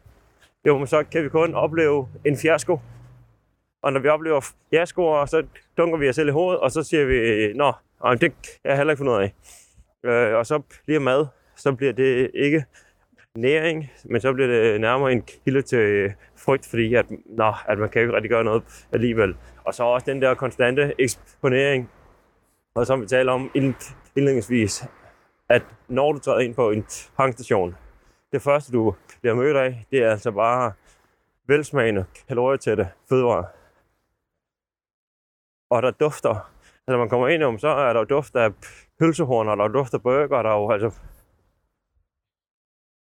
[0.67, 2.79] jo, så kan vi kun opleve en fiasko.
[3.85, 5.45] Og når vi oplever fiaskoer, så
[5.77, 7.73] dunker vi os selv i hovedet, og så siger vi, nå,
[8.05, 9.33] ej, det er jeg heller ikke fundet af.
[10.03, 12.65] Øh, og så bliver mad, så bliver det ikke
[13.37, 17.77] næring, men så bliver det nærmere en kilde til øh, frygt, fordi at, nå, at
[17.77, 19.35] man kan ikke rigtig gøre noget alligevel.
[19.63, 21.89] Og så også den der konstante eksponering,
[22.75, 24.85] og som vi taler om indledningsvis,
[25.49, 26.85] at når du træder ind på en
[27.17, 27.75] tankstation,
[28.31, 30.71] det første, du bliver mødt af, det er altså bare
[31.47, 33.43] velsmagende, kalorietætte fødevarer.
[35.69, 38.49] Og der dufter, altså når man kommer ind om, så er der duft af
[38.99, 40.89] pølsehorn, og der er duft af burger, der er jo altså...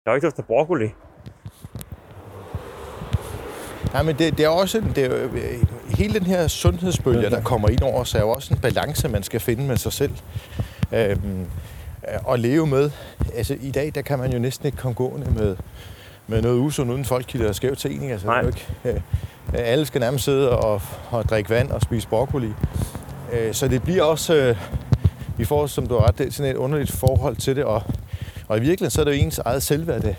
[0.05, 0.89] Der er jo ikke duft af broccoli.
[3.93, 5.67] Nej, men det, det er også det er, jo- øh,
[5.99, 9.23] hele den her sundhedsbølge, der kommer ind over os, er jo også en balance, man
[9.23, 10.13] skal finde med sig selv.
[10.95, 11.47] Øhm,
[12.25, 12.91] og leve med.
[13.35, 15.57] Altså, i dag, der kan man jo næsten ikke komme gående med,
[16.29, 18.11] med noget usund, uden folk kilder skæv til en.
[18.11, 19.01] Altså, det er jo ikke, øh,
[19.55, 22.49] alle skal nærmest sidde og, og drikke vand og spise broccoli.
[23.33, 24.35] Øh, så det bliver også...
[24.35, 24.57] Øh,
[25.37, 27.83] vi får, som du har ret, det er sådan et underligt forhold til det, og,
[28.49, 30.15] og i virkeligheden så er det jo ens eget selvværd, der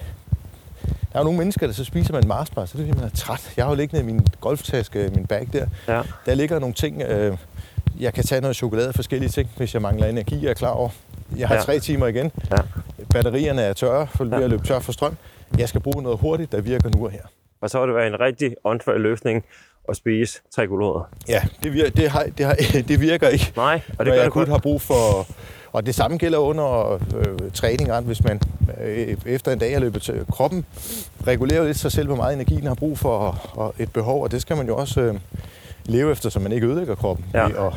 [1.13, 3.15] er jo nogle mennesker, der så spiser man Marsbar, så er det fordi, man er
[3.15, 3.51] træt.
[3.57, 5.65] Jeg har jo liggende i min golftaske, min bag der.
[5.87, 6.01] Ja.
[6.25, 7.01] Der ligger nogle ting.
[7.01, 7.37] Øh,
[7.99, 10.69] jeg kan tage noget chokolade og forskellige ting, hvis jeg mangler energi, jeg er klar
[10.69, 10.89] over.
[11.37, 11.61] Jeg har Ja.
[11.61, 12.31] tre timer igen.
[12.51, 12.57] Ja.
[13.13, 14.43] Batterierne er tørre, for Ja.
[14.43, 15.17] er løbet tør for strøm.
[15.57, 17.21] Jeg skal bruge noget hurtigt, der virker nu og her.
[17.61, 19.45] Og så vil det være en rigtig åndfærd løsning
[19.89, 21.09] at spise trikoloder.
[21.29, 22.55] Ja, det, virker, det, har, det, har,
[22.87, 23.53] det virker ikke.
[23.55, 24.49] Nej, og det gør jeg det kun godt.
[24.49, 25.27] har brug for...
[25.71, 28.41] Og det samme gælder under øh, træning, hvis man
[28.81, 30.65] øh, efter en dag har løbet til kroppen,
[31.27, 34.23] regulerer lidt sig selv, hvor meget energi den har brug for og, og et behov,
[34.23, 35.15] og det skal man jo også øh,
[35.85, 37.25] leve efter, så man ikke ødelægger kroppen.
[37.33, 37.47] Ja.
[37.47, 37.73] Ved at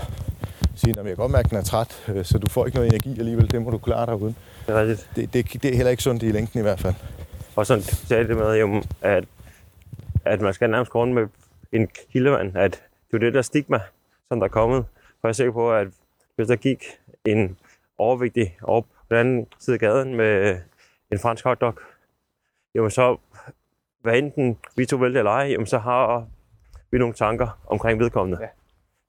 [0.75, 2.77] sige, at jeg kan godt mærke, at den er træt, øh, så du får ikke
[2.77, 4.37] noget energi alligevel, det må du klare dig uden.
[4.67, 4.85] Det er.
[4.85, 6.95] Det, det, det er heller ikke sundt i længden i hvert fald.
[7.57, 9.25] Og sådan sagde det med, jo, at,
[10.25, 11.29] at man skal nærmest gå med
[11.73, 12.57] en kildevand.
[12.57, 13.81] At det er det der stigma,
[14.29, 14.85] som der er kommet.
[15.21, 15.89] For jeg er sikker på, at
[16.37, 16.85] hvis der gik
[17.25, 17.59] en
[17.99, 20.61] overvægtig over på den anden side af gaden med
[21.13, 21.75] en fransk hotdog,
[22.75, 23.17] jamen så,
[24.01, 26.27] hvad enten vi to vælger eller ej, jamen så har
[26.91, 28.39] vi nogle tanker omkring vedkommende.
[28.41, 28.49] Ja.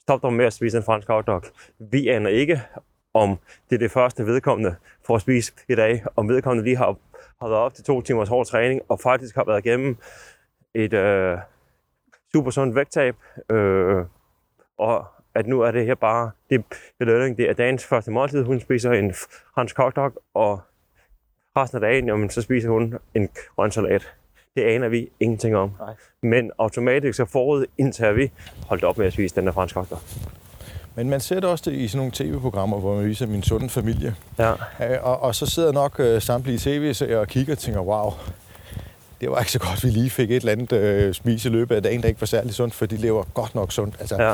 [0.01, 1.43] Stop dog med at spise en fransk hotdog.
[1.79, 2.61] Vi aner ikke,
[3.13, 3.37] om
[3.69, 4.75] det er det første vedkommende
[5.05, 6.95] for at spise i dag, om vedkommende lige har,
[7.43, 9.97] har været op til to timers hård træning, og faktisk har været igennem
[10.73, 11.37] et øh,
[12.33, 13.15] super sundt vægttab,
[13.51, 14.05] øh,
[14.77, 16.63] og at nu er det her bare, det
[16.99, 19.13] belønning, det er dagens første måltid, hun spiser en
[19.55, 20.61] fransk hotdog, og
[21.57, 24.13] resten af dagen, jamen, så spiser hun en grøn salat.
[24.55, 25.71] Det aner vi ingenting om.
[25.79, 25.93] Nej.
[26.21, 28.31] Men automatisk så forud indtager vi,
[28.67, 29.99] holdt op med at spise den der fransk hotdog.
[30.95, 34.15] Men man ser det også i sådan nogle tv-programmer, hvor man viser min sunde familie.
[34.39, 38.11] Ja, Øh, Og, og så sidder nok øh, samtlige tv-serier og kigger og tænker, wow,
[39.21, 41.75] det var ikke så godt, vi lige fik et eller andet øh, spise i løbet
[41.75, 43.95] af dagen, der ikke var særlig sundt, for de lever godt nok sundt.
[43.99, 44.29] Altså, ja,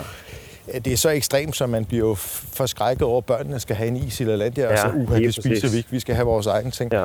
[0.73, 0.79] ja.
[0.79, 3.95] Det er så ekstremt, så man bliver jo forskrækket over, at børnene skal have en
[3.97, 5.71] is eller andet, og Ja, så uha, det spiser præcis.
[5.73, 6.93] vi ikke, vi skal have vores egen ting.
[6.93, 7.03] ja.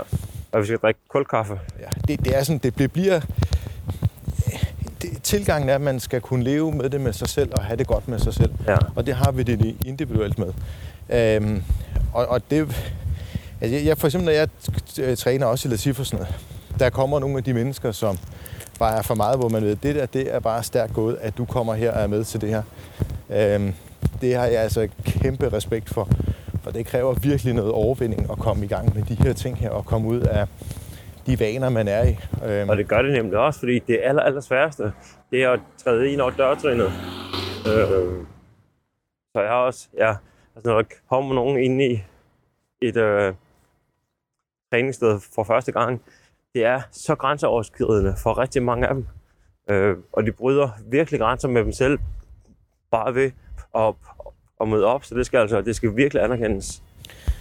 [0.52, 1.60] Og vi skal drikke kulkaffe.
[1.80, 3.20] Ja, det, det er sådan, det bliver...
[5.24, 7.86] Tilgangen er, at man skal kunne leve med det med sig selv og have det
[7.86, 8.50] godt med sig selv.
[8.68, 10.52] Ja, Og det har vi det individuelt med.
[11.08, 11.62] Øhm,
[12.12, 12.90] og, og det...
[13.60, 14.32] Altså jeg, for eksempel, når
[15.06, 16.34] jeg træner også i Latif og sådan noget,
[16.78, 18.18] der kommer nogle af de mennesker, som
[18.78, 21.38] bare er for meget, hvor man ved, det der, det er bare stærkt gået, at
[21.38, 22.62] du kommer her og er med til det her.
[23.30, 23.74] Øhm,
[24.20, 26.08] det har jeg altså kæmpe respekt for,
[26.62, 29.70] for det kræver virkelig noget overvinding at komme i gang med de her ting her,
[29.70, 30.46] og komme ud af
[31.26, 32.18] de vaner, man er i.
[32.46, 34.92] Øhm, og det gør det nemlig også, fordi det aller, aller sværeste,
[35.30, 36.86] det er at træde ind over dørtrinnet.
[37.66, 38.24] Øh,
[39.32, 40.14] så jeg har også, ja,
[40.56, 42.02] altså når der kommer nogen ind i
[42.82, 43.34] et øh,
[44.72, 46.02] træningssted for første gang,
[46.54, 49.06] det er så grænseoverskridende for rigtig mange af dem.
[49.70, 51.98] Øh, og de bryder virkelig grænser med dem selv,
[52.90, 53.30] bare ved
[53.74, 53.94] at,
[54.60, 56.82] at møde op, så det skal altså, det skal virkelig anerkendes.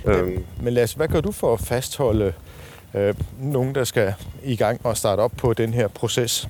[0.06, 2.34] Øh, Men Lasse, hvad gør du for at fastholde
[2.94, 6.50] øh, nogen, der skal i gang og starte op på den her proces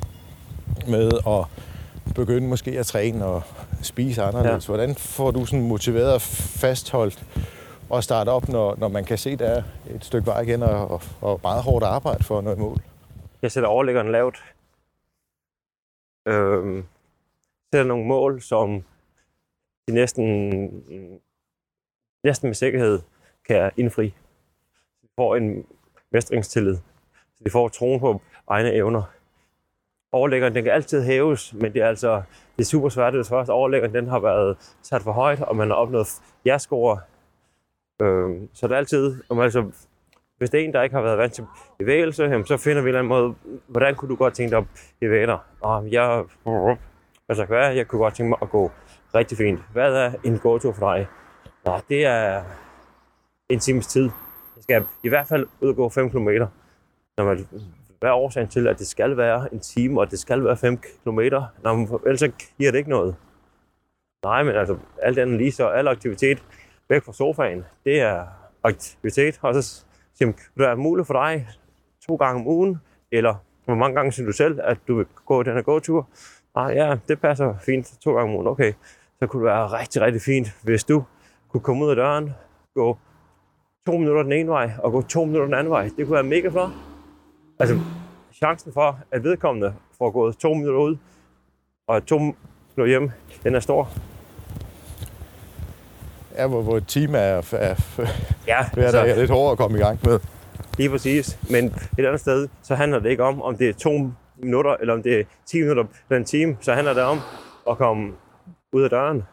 [0.88, 1.46] med at
[2.16, 3.42] begynde måske at træne og
[3.82, 4.70] spise anderledes?
[4.70, 4.76] Ja.
[4.76, 7.26] Hvordan får du sådan motiveret og fastholdt
[7.90, 9.64] og starte op, når, når man kan se, der er
[9.96, 12.78] et stykke vej igen og, og, og meget hårdt arbejde for at nå i mål?
[13.42, 14.44] Jeg sætter overlæggeren lavt.
[16.28, 16.86] Øhm,
[17.74, 18.84] sætter nogle mål, som
[19.88, 20.26] de næsten,
[22.24, 23.00] næsten med sikkerhed
[23.48, 24.14] kan indfri.
[25.16, 25.66] Får en
[26.14, 26.76] mestringstillid.
[27.38, 29.04] Så de får troen på egne evner.
[30.12, 32.22] Overlæggeren den kan altid hæves, men det er altså
[32.58, 35.68] det er super svært, hvis først overlæggeren den har været sat for højt, og man
[35.68, 36.08] har opnået
[36.46, 37.00] jerscore.
[38.02, 39.72] Øh, så det er altid, om altså,
[40.38, 41.46] hvis det er en, der ikke har været vant til
[41.80, 43.36] bevægelse, jamen, så finder vi en eller anden måde,
[43.68, 44.66] hvordan kunne du godt tænke dig at
[45.00, 45.38] bevæge dig?
[45.62, 46.24] Og jeg,
[47.30, 48.72] altså hvad, jeg kunne godt tænke mig at gå
[49.16, 49.60] rigtig fint.
[49.74, 51.08] Hvad er en gåtur for dig?
[51.66, 52.44] Nå, det er
[53.50, 54.10] en times tid.
[54.56, 56.30] Jeg skal i hvert fald ud og gå 5 km.
[57.18, 57.48] Når man,
[58.00, 60.78] hvad er årsagen til, at det skal være en time, og det skal være 5
[60.78, 61.20] km?
[61.64, 63.16] Når man, ellers så giver det ikke noget.
[64.24, 66.44] Nej, men altså, alt andet lige så, al aktivitet
[66.90, 68.26] væk fra sofaen, det er
[68.64, 69.40] aktivitet.
[69.42, 71.48] Og så siger man, det er muligt for dig
[72.08, 72.78] to gange om ugen,
[73.12, 73.36] eller
[73.66, 76.10] hvor mange gange synes du selv, at du vil gå den her gåtur?
[76.56, 78.48] Ah, ja, det passer fint to gange om ugen.
[78.48, 78.74] Okay,
[79.20, 81.04] så kunne det være rigtig, rigtig fint, hvis du
[81.50, 82.34] kunne komme ud af døren,
[82.76, 82.98] gå
[83.86, 85.84] to minutter den ene vej, og gå to minutter den anden vej.
[85.84, 86.70] Det kunne være mega flot.
[87.60, 87.80] Altså,
[88.34, 90.98] chancen for, at vedkommende får gået to minutter ud,
[91.88, 93.12] og to minutter hjem,
[93.44, 93.90] den er stor.
[96.36, 97.44] Ja, hvor, hvor et team er, er,
[98.48, 100.20] Ja, er, der er lidt hårdere at komme i gang med.
[100.78, 101.40] Lige præcis.
[101.52, 104.94] Men et andet sted, så handler det ikke om, om det er to minutter, eller
[104.94, 106.58] om det er 10 minutter eller en time.
[106.62, 107.20] Så handler det om
[107.70, 108.14] at komme
[108.72, 109.24] ud af døren.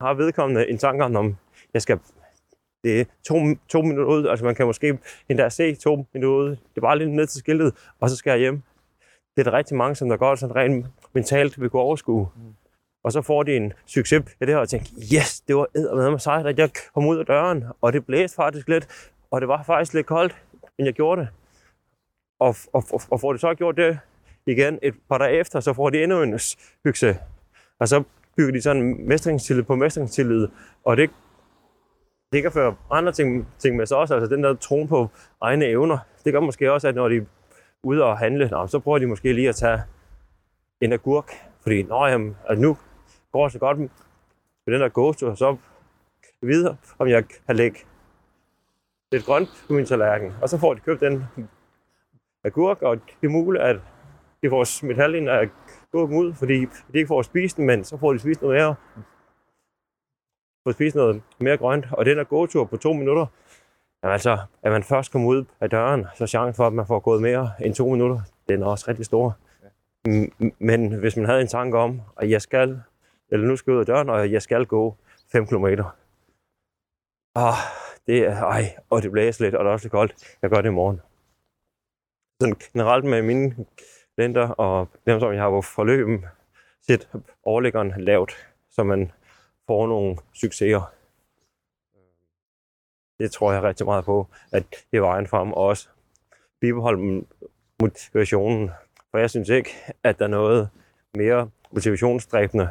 [0.00, 1.36] Har vedkommende en tanke om,
[1.74, 1.98] jeg skal
[2.86, 3.34] det er to,
[3.68, 4.26] to minutter ud.
[4.26, 6.50] Altså man kan måske endda se to minutter ud.
[6.50, 8.62] Det er bare lidt ned til skiltet, og så skal jeg hjem.
[9.36, 12.28] Det er der rigtig mange, som der godt sådan rent mentalt vil kunne overskue.
[12.36, 12.54] Mm.
[13.04, 16.10] Og så får de en succes i det her, og tænker, yes, det var med
[16.10, 19.48] mig sejt, at jeg kom ud af døren, og det blæste faktisk lidt, og det
[19.48, 20.36] var faktisk lidt koldt,
[20.78, 21.28] men jeg gjorde det.
[22.40, 23.98] Og, og, og, og får de så gjort det
[24.46, 26.38] igen et par dage efter, så får de endnu en
[26.86, 27.16] succes.
[27.80, 28.02] Og så
[28.36, 30.48] bygger de sådan mestringstillid på mestringstillid,
[30.84, 31.10] og det,
[32.32, 35.08] det kan føre andre ting, ting med sig også, altså den der tro på
[35.40, 35.98] egne evner.
[36.24, 37.24] Det gør måske også, at når de er
[37.82, 39.82] ude og handle, nå, så prøver de måske lige at tage
[40.80, 41.30] en agurk,
[41.62, 42.76] fordi nå, jamen, altså nu
[43.32, 43.88] går det så godt med
[44.66, 45.56] den der gåstur, så
[46.42, 47.78] videre, om jeg kan lægge
[49.12, 50.32] lidt grønt på min tallerken.
[50.42, 51.24] Og så får de købt den
[52.44, 53.76] agurk, og det er muligt, at
[54.42, 55.50] de får smidt halvdelen af
[55.92, 58.74] agurken ud, fordi de ikke får spist den, men så får de spist noget mere.
[60.66, 63.26] Får spist noget mere grønt, og den der gåtur på to minutter,
[64.02, 66.86] jamen altså, at man først kommer ud af døren, så er chancen for, at man
[66.86, 69.36] får gået mere end to minutter, den er også rigtig stor.
[70.58, 72.80] Men hvis man havde en tanke om, at jeg skal,
[73.28, 74.96] eller nu skal jeg ud af døren, og jeg skal gå
[75.32, 75.66] 5 km.
[77.34, 77.54] Ah,
[78.06, 80.36] det er, ej, og det blæser lidt, og det er også lidt koldt.
[80.42, 81.00] Jeg gør det i morgen.
[82.40, 83.66] Sådan generelt med mine
[84.18, 86.24] lenter og dem, som jeg har på forløben,
[86.86, 87.08] sæt
[87.42, 89.12] overlæggeren lavt, så man
[89.66, 90.92] får nogle succeser.
[93.18, 95.88] Det tror jeg rigtig meget på, at det er vejen frem, og også
[96.60, 97.24] bibeholde
[97.80, 98.70] motivationen.
[99.10, 99.70] For jeg synes ikke,
[100.02, 100.68] at der er noget
[101.14, 102.68] mere motivationsdræbende,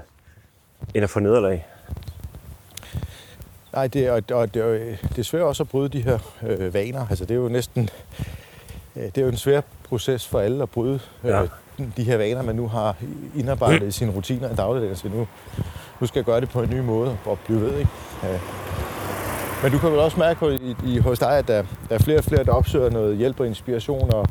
[0.96, 1.66] end at få nederlag.
[3.74, 6.74] Nej, det er, og det, er, det er svært også at bryde de her øh,
[6.74, 7.08] vaner.
[7.10, 7.90] Altså, det er jo næsten
[8.96, 11.48] øh, det er jo en svær proces for alle at bryde øh, ja.
[11.98, 12.96] De her vaner, man nu har
[13.36, 14.96] indarbejdet i sine rutiner i dagligdagen.
[14.96, 15.28] Så nu,
[16.00, 17.78] nu skal jeg gøre det på en ny måde og blive ved.
[17.78, 17.92] Ikke?
[18.24, 18.40] Ja.
[19.64, 22.00] Men du kan vel også mærke på, i, i, hos dig, at der, der er
[22.00, 24.28] flere og flere, der opsøger noget hjælp og inspiration, og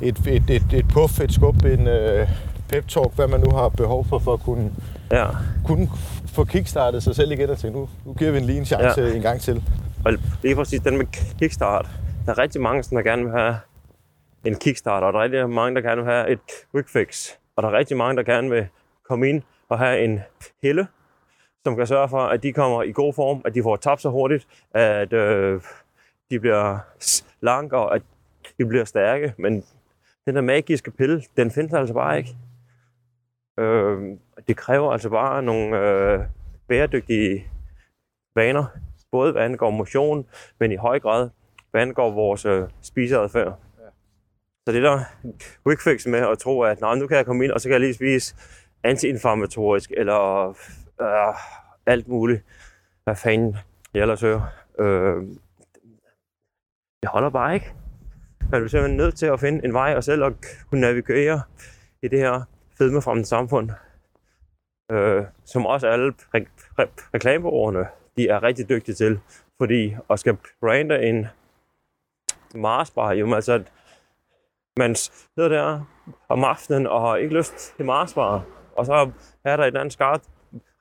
[0.00, 2.28] et, et, et, et puff, et skub, en øh,
[2.72, 4.70] pep-talk, hvad man nu har behov for, for at kunne,
[5.10, 5.26] ja.
[5.64, 5.90] kunne
[6.26, 9.00] få kickstartet sig selv igen og tænke, nu, nu giver vi en lige en chance
[9.00, 9.14] ja.
[9.14, 9.64] en gang til.
[10.04, 11.06] Og lige præcis den med
[11.38, 11.86] kickstart.
[12.26, 13.56] Der er rigtig mange, der gerne vil have
[14.44, 16.40] en kickstart, og der er rigtig mange, der gerne vil have et
[16.72, 17.30] quick fix.
[17.56, 18.68] Og der er rigtig mange, der gerne vil
[19.08, 20.20] komme ind og have en
[20.62, 20.86] helle,
[21.64, 24.10] som kan sørge for, at de kommer i god form, at de får tabt så
[24.10, 25.60] hurtigt, at øh,
[26.30, 28.02] de bliver slanke og at
[28.58, 29.34] de bliver stærke.
[29.38, 29.64] Men
[30.26, 32.36] den der magiske pille, den findes altså bare ikke.
[33.58, 34.16] Øh,
[34.48, 36.20] det kræver altså bare nogle øh,
[36.68, 37.46] bæredygtige
[38.34, 38.64] vaner,
[39.10, 40.26] både hvad angår motion,
[40.58, 41.30] men i høj grad
[41.70, 43.58] hvad angår vores øh, spiseadfærd.
[44.66, 45.04] Så det der
[45.66, 47.80] quick fix med at tro, at nu kan jeg komme ind, og så kan jeg
[47.80, 48.36] lige spise
[48.84, 50.48] antiinflammatorisk, eller
[51.00, 51.34] øh,
[51.86, 52.44] alt muligt.
[53.04, 53.56] Hvad fanden
[53.94, 54.42] jeg ellers hører.
[54.78, 55.22] Øh,
[57.02, 57.74] det holder bare ikke.
[58.50, 60.32] Man er simpelthen nødt til at finde en vej og selv at
[60.70, 61.42] kunne navigere
[62.02, 62.42] i det her
[62.78, 63.70] fedmefremmende samfund,
[64.92, 69.20] øh, som også alle re- re- reklamebureauerne, de er rigtig dygtige til,
[69.60, 71.26] fordi at skal brande en
[72.54, 73.64] Marsbar, jo altså,
[74.76, 75.80] man sidder der
[76.28, 78.44] om aftenen og har ikke lyst til Marsbar,
[78.76, 79.10] og så
[79.44, 80.24] er der et andet skarpt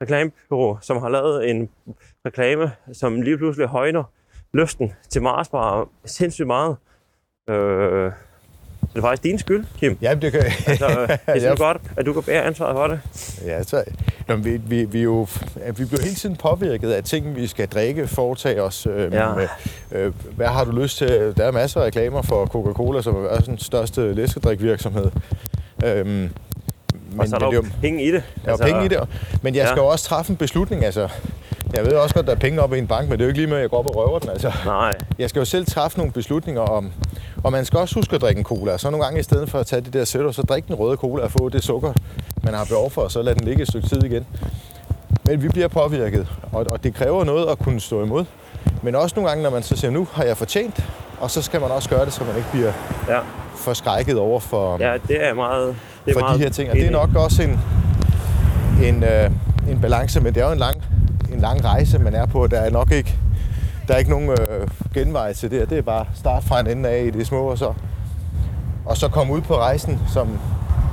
[0.02, 1.70] reklamebureau, som har lavet en
[2.26, 4.04] reklame, som lige pludselig højner
[4.54, 6.78] lysten til Marsbar sindssygt meget.
[7.50, 8.12] Øh,
[8.94, 9.98] det er faktisk din skyld, Kim.
[10.02, 13.00] Ja, det kan altså, Det er godt, at du kan bære ansvaret for det.
[13.46, 13.84] Ja, så,
[14.28, 15.28] Nå, vi, vi, vi, jo,
[15.78, 18.88] vi bliver hele tiden påvirket af ting, vi skal drikke, foretage os.
[18.92, 19.34] Øh, ja.
[19.36, 19.48] med,
[19.92, 21.34] øh, hvad har du lyst til?
[21.38, 25.12] Der er masser af reklamer for Coca-Cola, som er den største læskedrikvirksomhed.
[25.86, 26.32] Øhm, men,
[27.18, 28.24] og så er der jo penge i det.
[28.36, 29.00] Der er altså, penge i det,
[29.42, 29.86] men jeg skal ja.
[29.86, 30.86] jo også træffe en beslutning.
[30.86, 31.10] Altså,
[31.74, 33.26] jeg ved også godt, at der er penge op i en bank, men det er
[33.26, 34.30] jo ikke lige med, at jeg går op og røver den.
[34.30, 34.52] Altså.
[34.66, 34.94] Nej.
[35.20, 36.92] Jeg skal jo selv træffe nogle beslutninger om,
[37.44, 38.78] og man skal også huske at drikke en cola.
[38.78, 40.98] Så nogle gange i stedet for at tage det der sætter, så drik den røde
[40.98, 41.94] cola og få det sukker,
[42.44, 44.26] man har behov for, og så lad den ligge et stykke tid igen.
[45.26, 48.26] Men vi bliver påvirket, og, og det kræver noget at kunne stå imod.
[48.84, 50.84] Men også nogle gange, når man så siger, nu har jeg fortjent
[51.20, 52.72] Og så skal man også gøre det, så man ikke bliver
[53.08, 53.20] Ja,
[53.56, 55.76] forskrækket over for, ja det er meget...
[56.06, 56.70] Det er for meget de her ting.
[56.70, 57.60] Og det er nok også en,
[58.84, 59.32] en, øh,
[59.70, 60.84] en balance, men det er jo en lang,
[61.34, 62.48] en lang rejse, man er på.
[62.48, 63.16] Der er nok ikke,
[63.90, 65.60] der er ikke nogen øh, genvej til det.
[65.60, 65.66] her.
[65.66, 67.74] Det er bare start fra en ende af i det små, og så,
[68.86, 70.40] og så komme ud på rejsen, som,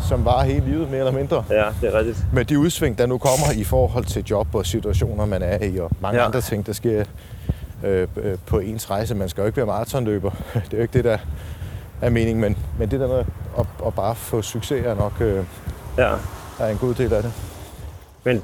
[0.08, 1.44] som var hele livet, mere eller mindre.
[1.50, 2.26] Ja, det er rigtigt.
[2.32, 5.78] Med de udsving, der nu kommer i forhold til job og situationer, man er i,
[5.78, 6.26] og mange Ja.
[6.26, 7.04] andre ting, der sker
[7.84, 9.14] øh, øh, på ens rejse.
[9.14, 10.30] Man skal jo ikke være maratonløber.
[10.54, 11.18] Det er jo ikke det, der
[12.02, 13.24] er meningen, men, men det der med
[13.58, 15.44] at, at bare få succes er nok øh,
[15.98, 16.12] Ja.
[16.60, 17.32] er en god del af det.
[18.24, 18.42] Men,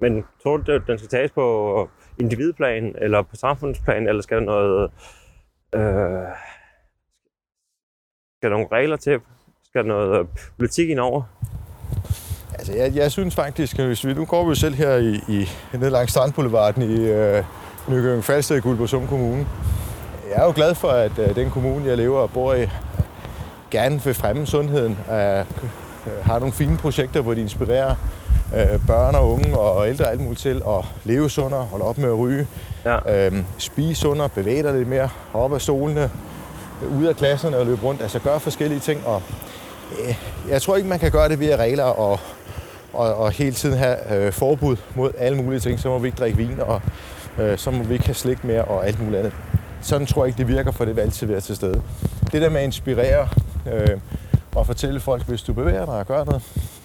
[0.00, 4.90] men tror du, den skal tages på individplan, eller på samfundsplan, eller skal der noget...
[5.74, 6.28] Øh,
[8.38, 9.20] skal der nogle regler til?
[9.64, 10.26] Skal der noget øh,
[10.58, 11.22] politik indover?
[12.54, 15.14] Altså, jeg, jeg synes faktisk, at hvis vi, nu går vi jo selv her i,
[15.28, 15.48] i
[15.78, 17.44] ned langs Strandboulevarden i øh,
[17.88, 19.46] Nykøbing Falster i Guldborgsum Kommune.
[20.30, 22.66] Jeg er jo glad for, at øh, den kommune, jeg lever og bor i,
[23.70, 24.92] gerne vil fremme sundheden.
[24.92, 25.44] Øh,
[26.22, 27.94] har nogle fine projekter, hvor de inspirerer
[28.56, 32.08] øh, børn og unge og ældre alt muligt til at leve sundere, holde op med
[32.08, 32.46] at ryge,
[32.84, 33.26] Ja.
[33.26, 36.10] øh, spise sundere, bevæge dig lidt mere, op af stolene,
[36.98, 38.02] ud af klasserne og løbe rundt.
[38.02, 39.06] Altså gøre forskellige ting.
[39.06, 39.22] Og,
[40.04, 40.14] øh,
[40.48, 42.20] jeg tror ikke, man kan gøre det via regler og,
[42.92, 45.80] og, og hele tiden have øh, forbud mod alle mulige ting.
[45.80, 46.80] Så må vi ikke drikke vin, og
[47.38, 49.32] øh, så må vi ikke have slik mere og alt muligt andet.
[49.82, 51.82] Sådan tror jeg ikke, det virker, for det vil altid være til stede.
[52.32, 53.28] Det der med at inspirere
[53.72, 53.98] øh,
[54.54, 56.42] og fortælle folk, hvis du bevæger dig og gør noget,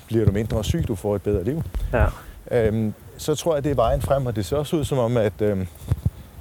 [0.08, 1.64] bliver du mindre syg, du får et bedre liv.
[1.94, 2.06] Ja.
[2.52, 5.18] Øhm, så tror jeg, det er vejen frem, og det ser også ud som om,
[5.18, 5.68] at øhm,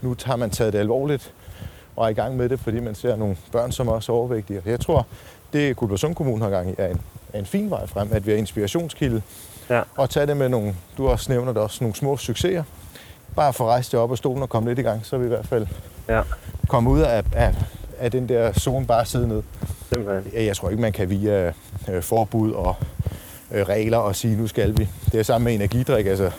[0.02, 1.32] nu har man taget det alvorligt
[1.96, 4.62] og er i gang med det, fordi man ser nogle børn, som også er overvægtige.
[4.66, 5.06] Jeg tror,
[5.52, 7.00] det Guldborgsund Kommune har gang i, er en,
[7.32, 9.22] er en fin vej frem, at vi er inspirationskilde,
[9.70, 9.82] Ja.
[9.96, 12.62] og tage det med nogle, du også nævner det også, nogle små succeser.
[13.36, 15.24] Bare få rejst jer op af stolen og komme lidt i gang, så er vi
[15.26, 15.66] i hvert fald
[16.08, 16.22] Ja,
[16.68, 17.54] komme ud af, af,
[17.98, 19.42] af den der zone, bare sidde ned.
[19.92, 20.44] simpelthen.
[20.46, 21.52] Jeg tror ikke, man kan via
[21.88, 22.76] øh, forbud og
[23.52, 24.88] regler og sige, nu skal vi.
[25.12, 26.06] Det er samme med energidrik.
[26.06, 26.30] Altså,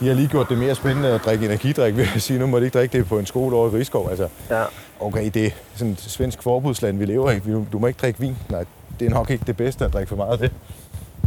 [0.00, 2.58] de har lige gjort det mere spændende at drikke energidrik ved at sige, nu må
[2.60, 4.08] de ikke drikke det på en skole over i Rigskov.
[4.10, 4.64] Altså, Ja.
[5.00, 7.40] okay, det er sådan et svensk forbudsland, vi lever i.
[7.72, 8.36] Du må ikke drikke vin.
[8.48, 8.64] Nej,
[9.00, 10.50] det er nok ikke det bedste at drikke for meget af det.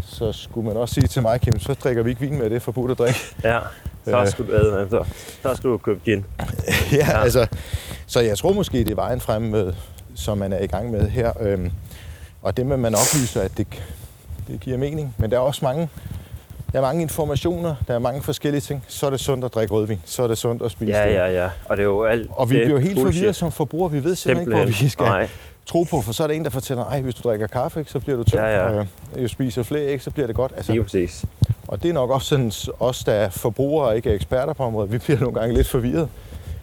[0.06, 2.56] Så skulle man også sige til mig, Kim, så drikker vi ikke vin med det
[2.56, 3.20] er forbudt at drikke.
[3.44, 3.60] Ja,
[4.06, 4.28] så Øh.
[4.28, 5.04] skulle du æde med, så,
[5.44, 6.26] så skulle du købe gin.
[6.92, 7.22] ja, Ja.
[7.24, 7.48] altså,
[8.08, 9.74] så jeg tror måske, det er vejen frem, med,
[10.16, 11.32] som man er i gang med her.
[11.42, 11.72] Øhm,
[12.42, 13.68] og det med, man oplyser, at det,
[14.48, 15.16] det giver mening.
[15.18, 15.90] Men der er også mange,
[16.72, 18.84] der er mange informationer, der er mange forskellige ting.
[18.88, 21.14] Så er det sundt at drikke rødvin, så er det sundt at spise Ja, det.
[21.14, 21.50] ja, ja.
[21.66, 23.92] Og det er jo alt Og vi det bliver helt forvirret som forbrugere.
[23.92, 24.86] Vi ved simpelthen ikke, hvor Simpelthen.
[24.86, 25.28] vi skal Nej.
[25.66, 26.02] tro på.
[26.02, 28.18] For så er der en, der fortæller, at hvis du drikker kaffe, ikke, så bliver
[28.18, 28.42] du tynd.
[28.42, 28.64] Ja, ja.
[28.80, 30.52] Og øh, jo spiser flere æg, så bliver det godt.
[30.52, 31.26] Lige Altså, præcis.
[31.68, 34.64] og det er nok også sådan, os, der er forbrugere og ikke er eksperter på
[34.64, 36.10] området, vi bliver nogle gange lidt forvirret.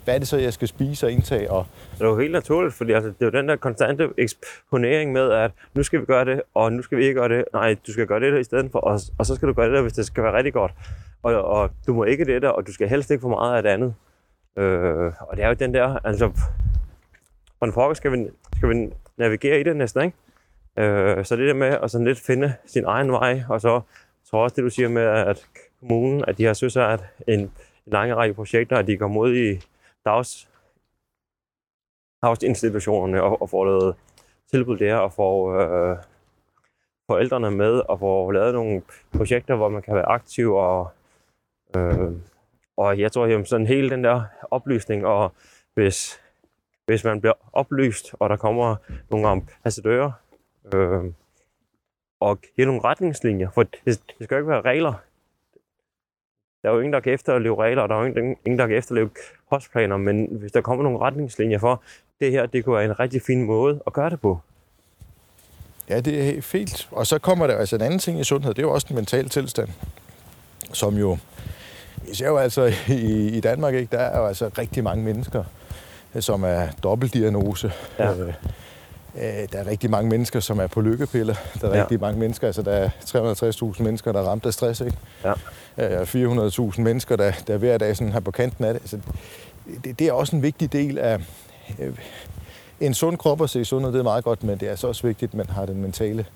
[0.04, 1.50] Hvad er det så, jeg skal spise og indtage?
[1.50, 5.12] Og Det er jo helt naturligt, fordi altså, det er jo den der konstante eksponering
[5.12, 7.44] med, at nu skal vi gøre det, og nu skal vi ikke gøre det.
[7.52, 9.66] Nej, du skal gøre det der i stedet for, og, og så skal du gøre
[9.66, 10.72] det der, hvis det skal være rigtig godt.
[11.22, 13.62] Og, og du må ikke det der, og du skal helst ikke for meget af
[13.62, 13.94] det andet.
[14.58, 16.32] Øh, og det er jo den der, altså,
[17.58, 20.16] hvordan pokker skal vi, skal vi navigere i det næsten, ikke?
[20.90, 23.80] Øh, så det der med at sådan lidt finde sin egen vej, og så
[24.30, 25.46] tror jeg også det, du siger med, at
[25.80, 27.50] kommunen, at de har synes, at en, en
[27.86, 29.60] lang række projekter, at de kommer ud i
[32.22, 33.96] daginstitutionerne og, og får lavet
[34.50, 35.96] tilbud der, og får øh,
[37.10, 38.82] forældrene med, og får lavet nogle
[39.16, 40.90] projekter, hvor man kan være aktiv, og,
[41.76, 42.12] øh,
[42.76, 45.32] og jeg tror, jamen, sådan hele den der oplysning, og
[45.74, 46.20] hvis,
[46.86, 48.76] hvis man bliver oplyst, og der kommer
[49.10, 50.12] nogle ambassadører,
[50.74, 51.04] øh,
[52.20, 54.94] og giver nogle retningslinjer, for det, det skal jo ikke være regler.
[56.62, 58.76] Der er jo ingen, der kan efterleve regler, og der er jo ingen, der kan
[58.76, 59.10] efterleve
[59.50, 61.82] kostplaner, men hvis der kommer nogle retningslinjer for,
[62.20, 64.38] det her, det kunne være en rigtig fin måde at gøre det på.
[65.88, 66.88] Ja, det er helt fint.
[66.90, 68.96] Og så kommer der altså en anden ting i sundhed, det er jo også den
[68.96, 69.68] mentale tilstand,
[70.72, 71.18] som jo,
[72.08, 75.44] vi ser jo altså i, i Danmark, ikke, der er jo altså rigtig mange mennesker,
[76.20, 77.72] som er dobbeltdiagnose.
[77.98, 78.12] Ja.
[78.12, 78.34] Øh,
[79.16, 81.34] øh, der er rigtig mange mennesker, som er på lykkepiller.
[81.60, 81.82] Der er Ja.
[81.82, 82.88] rigtig mange mennesker, altså der er
[83.76, 84.96] 360.000 mennesker, der er ramt af stress, ikke?
[85.78, 86.00] Ja.
[86.00, 88.80] Øh, 400.000 mennesker, der, der hver dag sådan har på kanten af det.
[88.82, 88.98] Altså,
[89.84, 91.20] det, det er også en vigtig del af,
[91.80, 91.94] øh,
[92.80, 95.06] en sund krop at se sundhed, det er meget godt, men det er så også
[95.06, 96.26] vigtigt, at man har den mentale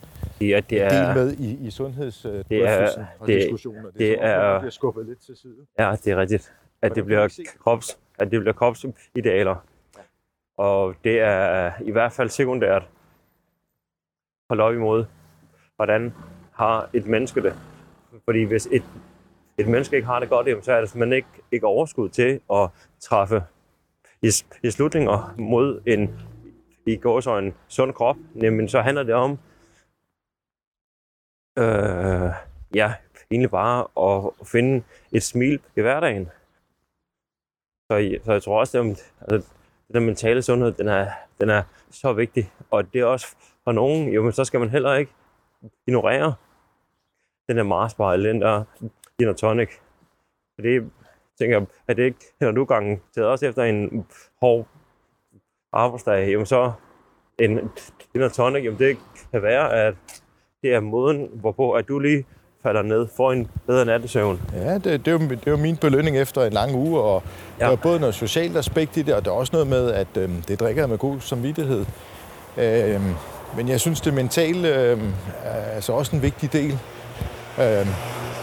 [0.41, 3.83] Ja, det del er, med i, i sundhedsdrøftelsen det er- og det- diskussioner.
[3.83, 5.53] Det, det er, er- bliver skubbet lidt til side.
[5.79, 6.53] ja, det er rigtigt.
[6.83, 7.29] At det bliver
[7.65, 9.65] krops, at det bliver kropsidealer.
[10.57, 12.89] Og det er øh, i hvert fald sekundært
[14.51, 15.05] holde op imod,
[15.77, 16.15] hvordan
[16.53, 17.55] har et menneske det.
[18.25, 18.83] Fordi hvis et,
[19.59, 22.71] et menneske ikke har det godt, så er det simpelthen ikke, ikke overskud til at
[23.01, 23.43] træffe
[24.63, 26.21] beslutninger mod en
[26.87, 29.31] i går så en sund krop, jamen så handler det om,
[31.59, 32.31] øh,
[32.75, 32.95] ja,
[33.31, 36.25] egentlig bare at finde et smil i hverdagen.
[37.91, 39.53] Så, jeg- så jeg tror også, at altså,
[39.93, 41.07] den mentale sundhed, den er,
[41.41, 42.53] den er så vigtig.
[42.71, 45.13] Og det er også for nogen, jo, men så skal man heller ikke
[45.87, 46.35] ignorere
[47.49, 48.65] den der Marsbar, eller den der
[49.19, 49.71] gin og tonic.
[50.55, 50.91] For det
[51.39, 54.07] tænker jeg, at det ikke hænder du gangen til også efter en
[54.41, 54.67] hård
[55.73, 56.73] arbejdsdag, jamen så
[57.39, 57.71] en
[58.13, 58.99] gin og tonic, jamen det
[59.33, 59.95] kan være, at
[60.63, 62.27] det er måden, hvorpå at du lige
[62.67, 64.41] falder ned for en bedre nattesøvn.
[64.55, 67.23] Ja, det, det, er jo, det er jo min belønning efter en lang uge, og
[67.61, 67.65] ja.
[67.65, 70.07] Der er både noget socialt aspekt i det, og der er også noget med, at
[70.17, 71.85] øhm, det drikker jeg med god samvittighed.
[72.57, 73.15] Øhm,
[73.57, 75.13] men jeg synes, det mentale øhm,
[75.45, 76.79] er altså også en vigtig del.
[77.59, 77.89] Øhm,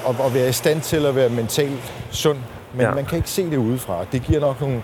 [0.09, 2.38] at, at være i stand til at være mentalt sund.
[2.74, 2.93] Men ja.
[2.93, 4.05] Man kan ikke se det udefra.
[4.11, 4.82] Det giver nok nogle,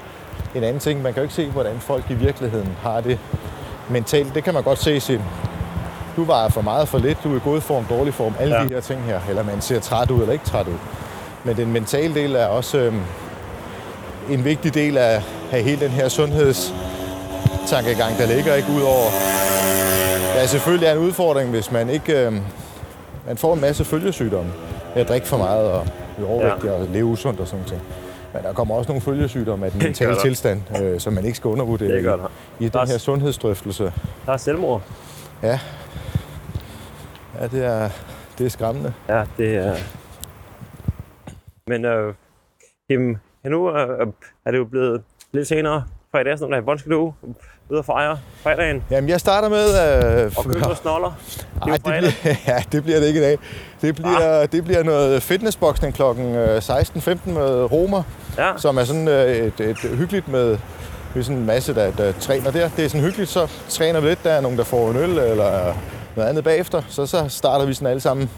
[0.55, 1.01] en anden ting.
[1.01, 3.19] Man kan jo ikke se, hvordan folk i virkeligheden har det
[3.89, 4.35] mentalt.
[4.35, 4.99] Det kan man godt se i
[6.19, 8.63] du vejer for meget for lidt, du er i god form, dårlig form, alle ja.
[8.63, 9.19] De her ting her.
[9.29, 10.77] Eller man ser træt ud eller ikke træt ud.
[11.43, 13.01] Men den mentale del er også øhm,
[14.29, 19.09] en vigtig del af, af hele den her sundhedstankegang, der ligger ikke ud over.
[20.33, 22.41] Der er selvfølgelig en udfordring, hvis man ikke øhm,
[23.27, 24.51] man får en masse følgesygdomme.
[24.95, 26.73] At drikke for meget og blive overvægtig ja.
[26.73, 27.81] og leve usundt og sådan noget.
[28.33, 31.47] Men der kommer også nogle følgesygdomme af den mentale tilstand, øh, som man ikke skal
[31.47, 32.19] undervurdere Det
[32.59, 33.93] i, i den er her sundhedsdrøftelse.
[34.25, 34.81] Der er selvmord.
[35.43, 35.59] Ja,
[37.39, 37.89] ja det, er,
[38.37, 38.93] det er skræmmende.
[39.09, 39.75] Ja, det er...
[41.67, 42.13] Men øh,
[42.89, 44.07] jamen, ja, nu øh,
[44.45, 46.61] er det jo blevet lidt senere fredag eftermiddag.
[46.61, 47.13] Hvordan skal du
[47.69, 49.65] ud og fejre fredagen Jamen, jeg starter med...
[50.23, 51.11] Øh, og købe noget snoller?
[51.65, 53.37] Det Ej, det bliver, ja, det bliver det ikke i dag.
[53.81, 56.01] Det bliver, det bliver noget fitnessboksning kl.
[56.01, 58.03] 16.15 med Romer,
[58.37, 60.57] Ja, som er sådan øh, et, et hyggeligt med
[61.13, 62.69] vi er sådan en masse, der, der træner der.
[62.77, 64.23] Det er sådan hyggeligt, så træner vi lidt.
[64.23, 65.73] Der er nogen, der får en øl eller
[66.15, 66.81] noget andet bagefter.
[66.89, 68.29] Så, så starter vi sådan alle sammen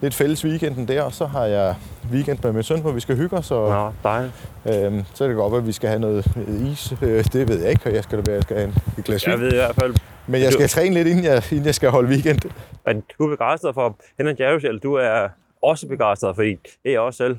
[0.00, 1.74] lidt fælles weekenden der, og så har jeg
[2.12, 3.50] weekend med min søn, hvor vi skal hygge os.
[3.50, 4.32] Og, Nå, dejligt.
[4.66, 6.26] øhm, så er det godt, at vi skal have noget
[6.72, 6.92] is.
[7.02, 9.04] Øh, det ved jeg ikke, og jeg skal da være, jeg skal have en, et
[9.04, 9.94] glas Jeg ved i hvert fald,
[10.26, 12.40] Men jeg skal træne lidt, inden jeg, inden jeg skal holde weekend.
[12.86, 15.28] at du er begejstret for Ben Jerry's, eller du er
[15.62, 17.36] også begejstret, fordi det er jeg også selv.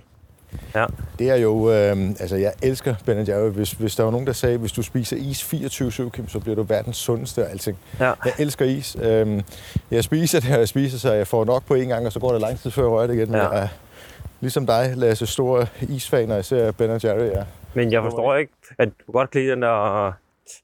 [0.75, 0.85] Ja,
[1.19, 3.49] Det er jo, øh, altså jeg elsker Ben Jerry.
[3.49, 6.55] Hvis, hvis der var nogen, der sagde, hvis du spiser is 24-7, Kim, så bliver
[6.55, 7.77] du verdens sundeste og alting.
[7.99, 8.05] ja.
[8.25, 8.97] Jeg elsker is.
[9.01, 9.41] Øh,
[9.91, 12.19] jeg spiser det, og jeg spiser, så jeg får nok på en gang, og så
[12.19, 13.31] går det lang tid, før jeg rører det igen.
[13.31, 13.49] Men Ja.
[13.49, 13.67] jeg er,
[14.41, 17.25] ligesom dig, Lasse, store isfan, og jeg ser Ben Jerry.
[17.35, 17.43] Ja.
[17.73, 20.11] Men jeg forstår ikke, at du godt kan lide den der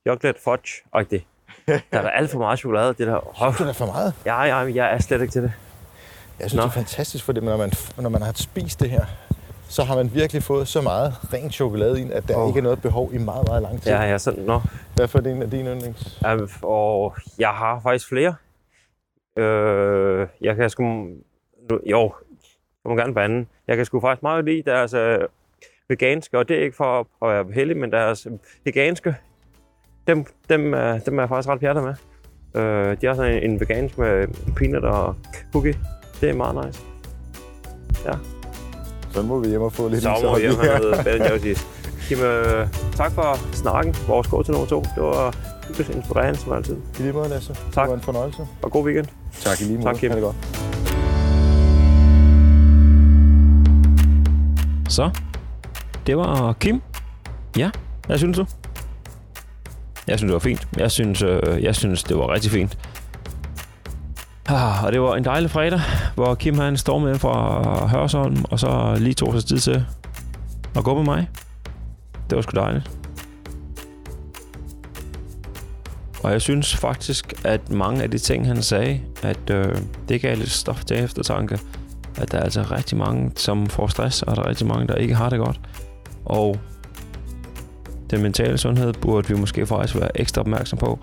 [0.07, 1.25] chocolate fudge-agtig.
[1.67, 3.41] Der er der alt for meget chokolade, det der.
[3.43, 4.13] Oh, Det er for meget.
[4.25, 5.51] ja, ja, jeg er slet ikke til det.
[6.39, 6.61] Jeg synes, Nå.
[6.63, 9.05] det er fantastisk, for det, når man, når man har spist det her,
[9.71, 12.47] så har man virkelig fået så meget ren chokolade ind, at der oh.
[12.47, 13.91] ikke er noget behov i meget, meget lang tid.
[13.91, 14.59] Ja, er sådan.
[14.97, 16.21] Derfor er det en af dine yndlings.
[16.21, 18.35] Ja, og jeg har faktisk flere.
[19.37, 21.07] Øh, jeg kan sgu...
[21.85, 22.13] Jo,
[22.83, 23.45] jeg må gerne bande.
[23.67, 25.19] Jeg kan sgu faktisk meget lide deres øh,
[25.89, 28.27] veganske, og det er ikke for at være heldig, men deres
[28.63, 29.15] veganske,
[30.07, 31.95] dem, dem, er, dem er jeg faktisk ret pjattet med.
[32.61, 35.15] Øh, de har sådan en, en vegansk med peanut og
[35.51, 35.75] cookie.
[36.21, 36.81] Det er meget nice.
[39.13, 41.65] Så må vi hjem og få lidt Så må og vi hjem have noget.
[42.07, 43.95] Kim, øh, tak for snakken.
[44.07, 44.81] Vores gå til nummer to.
[44.81, 45.35] Det var
[45.67, 46.77] hyggeligt inspirerende som altid.
[46.99, 47.53] I lige måde, Lasse.
[47.53, 47.83] Tak.
[47.83, 48.47] Det var en fornøjelse.
[48.61, 49.07] Og god weekend.
[49.43, 49.87] Tak i lige måde.
[49.87, 50.11] Tak, Kim.
[50.11, 50.35] Ha' det godt.
[54.89, 55.09] Så,
[56.07, 56.81] det var Kim.
[57.57, 57.69] Ja,
[58.07, 58.45] hvad synes du?
[60.07, 60.67] Jeg synes, det var fint.
[60.77, 62.77] Jeg synes, øh, jeg synes det var rigtig fint.
[64.53, 65.79] Ah, og det var en dejlig fredag,
[66.15, 69.85] hvor Kim han stormede fra Hørsholm, og så lige tog sig tid til
[70.75, 71.29] at gå med mig.
[72.29, 72.91] Det var sgu dejligt.
[76.23, 79.75] Og jeg synes faktisk, at mange af de ting, han sagde, at øh,
[80.09, 81.59] det gav lidt stof til eftertanke.
[82.17, 84.95] At der er altså rigtig mange, som får stress, og der er rigtig mange, der
[84.95, 85.59] ikke har det godt.
[86.25, 86.57] Og
[88.09, 90.99] den mentale sundhed burde vi måske faktisk være ekstra opmærksom på.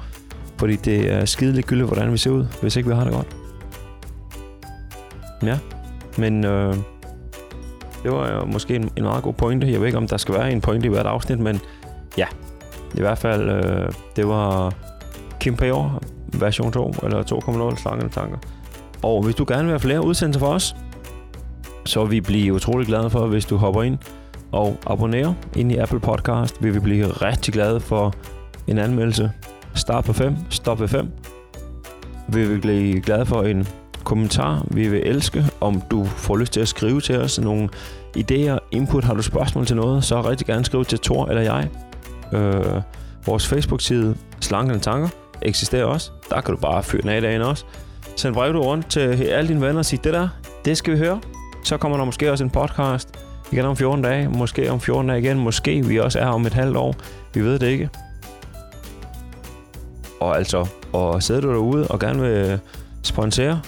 [0.59, 3.38] Fordi det er skideligt gyldigt, hvordan vi ser ud, hvis ikke vi har det godt.
[5.43, 5.59] Ja,
[6.18, 6.74] men øh,
[8.03, 9.72] det var jo måske en, en meget god pointe.
[9.72, 11.61] Jeg ved ikke, om der skal være en pointe i hvert afsnit, men
[12.18, 12.26] ja,
[12.95, 14.74] i hvert fald, øh, det var
[15.41, 17.22] Kim Pajor, version 2, eller
[17.72, 18.39] 2.0, slangende tanker.
[19.03, 20.76] Og hvis du gerne vil have flere udsendelser for os,
[21.84, 23.99] så vil vi blive utrolig glade for, hvis du hopper ind
[24.53, 26.62] og abonnerer ind i Apple Podcast.
[26.62, 28.14] Vi blive rigtig glade for
[28.66, 29.32] en anmeldelse.
[29.74, 31.09] Start på 5, stop ved 5.
[32.28, 33.68] Vi blive glade for en
[34.09, 34.66] kommentar.
[34.70, 37.68] Vi vil elske, om du får lyst til at skrive til os nogle
[38.16, 39.04] idéer, input.
[39.04, 41.68] Har du spørgsmål til noget, så rigtig gerne skriv til Tor eller jeg.
[42.32, 42.82] Øh,
[43.26, 45.09] vores Facebook-side Slankende Tanker.
[45.42, 46.11] eksisterer også.
[46.30, 47.64] Der kan du bare fyre den af i dagen også.
[48.16, 50.28] Send brev du rundt til alle dine venner og sig, det der,
[50.64, 51.20] det skal vi høre.
[51.64, 53.09] Så kommer der måske også en podcast
[53.52, 54.28] igen om 14 dage.
[54.28, 55.38] Måske om 14 dage igen.
[55.38, 56.94] Måske vi også er om et halvt år.
[57.34, 57.88] Vi ved det ikke.
[60.20, 62.61] Og altså, og sidder du derude og gerne vil
[63.02, 63.61] sponsere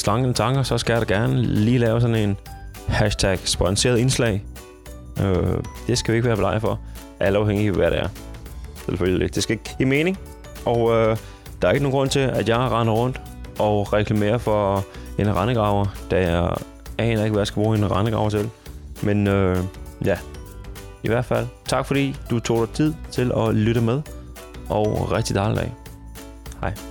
[0.00, 2.36] slangen tanker, så skal jeg da gerne lige lave sådan en
[2.88, 4.44] hashtag sponsoreret indslag.
[5.22, 6.80] Øh, det skal vi ikke være blege for.
[7.20, 8.08] Alt afhængig af, hvad det er.
[8.84, 9.34] Selvfølgelig.
[9.34, 10.18] Det skal ikke give mening.
[10.66, 11.16] Og øh,
[11.62, 13.20] der er ikke nogen grund til, at jeg render rundt
[13.58, 14.84] og reklamerer for
[15.18, 16.54] en rendegraver, da jeg
[16.98, 18.50] aner ikke, hvad jeg skal bruge en rendegraver til.
[19.02, 19.56] Men øh,
[20.04, 20.18] ja,
[21.02, 24.02] i hvert fald, tak fordi du tog dig tid til at lytte med,
[24.68, 25.74] og rigtig dejlig dag.
[26.60, 26.89] Hej.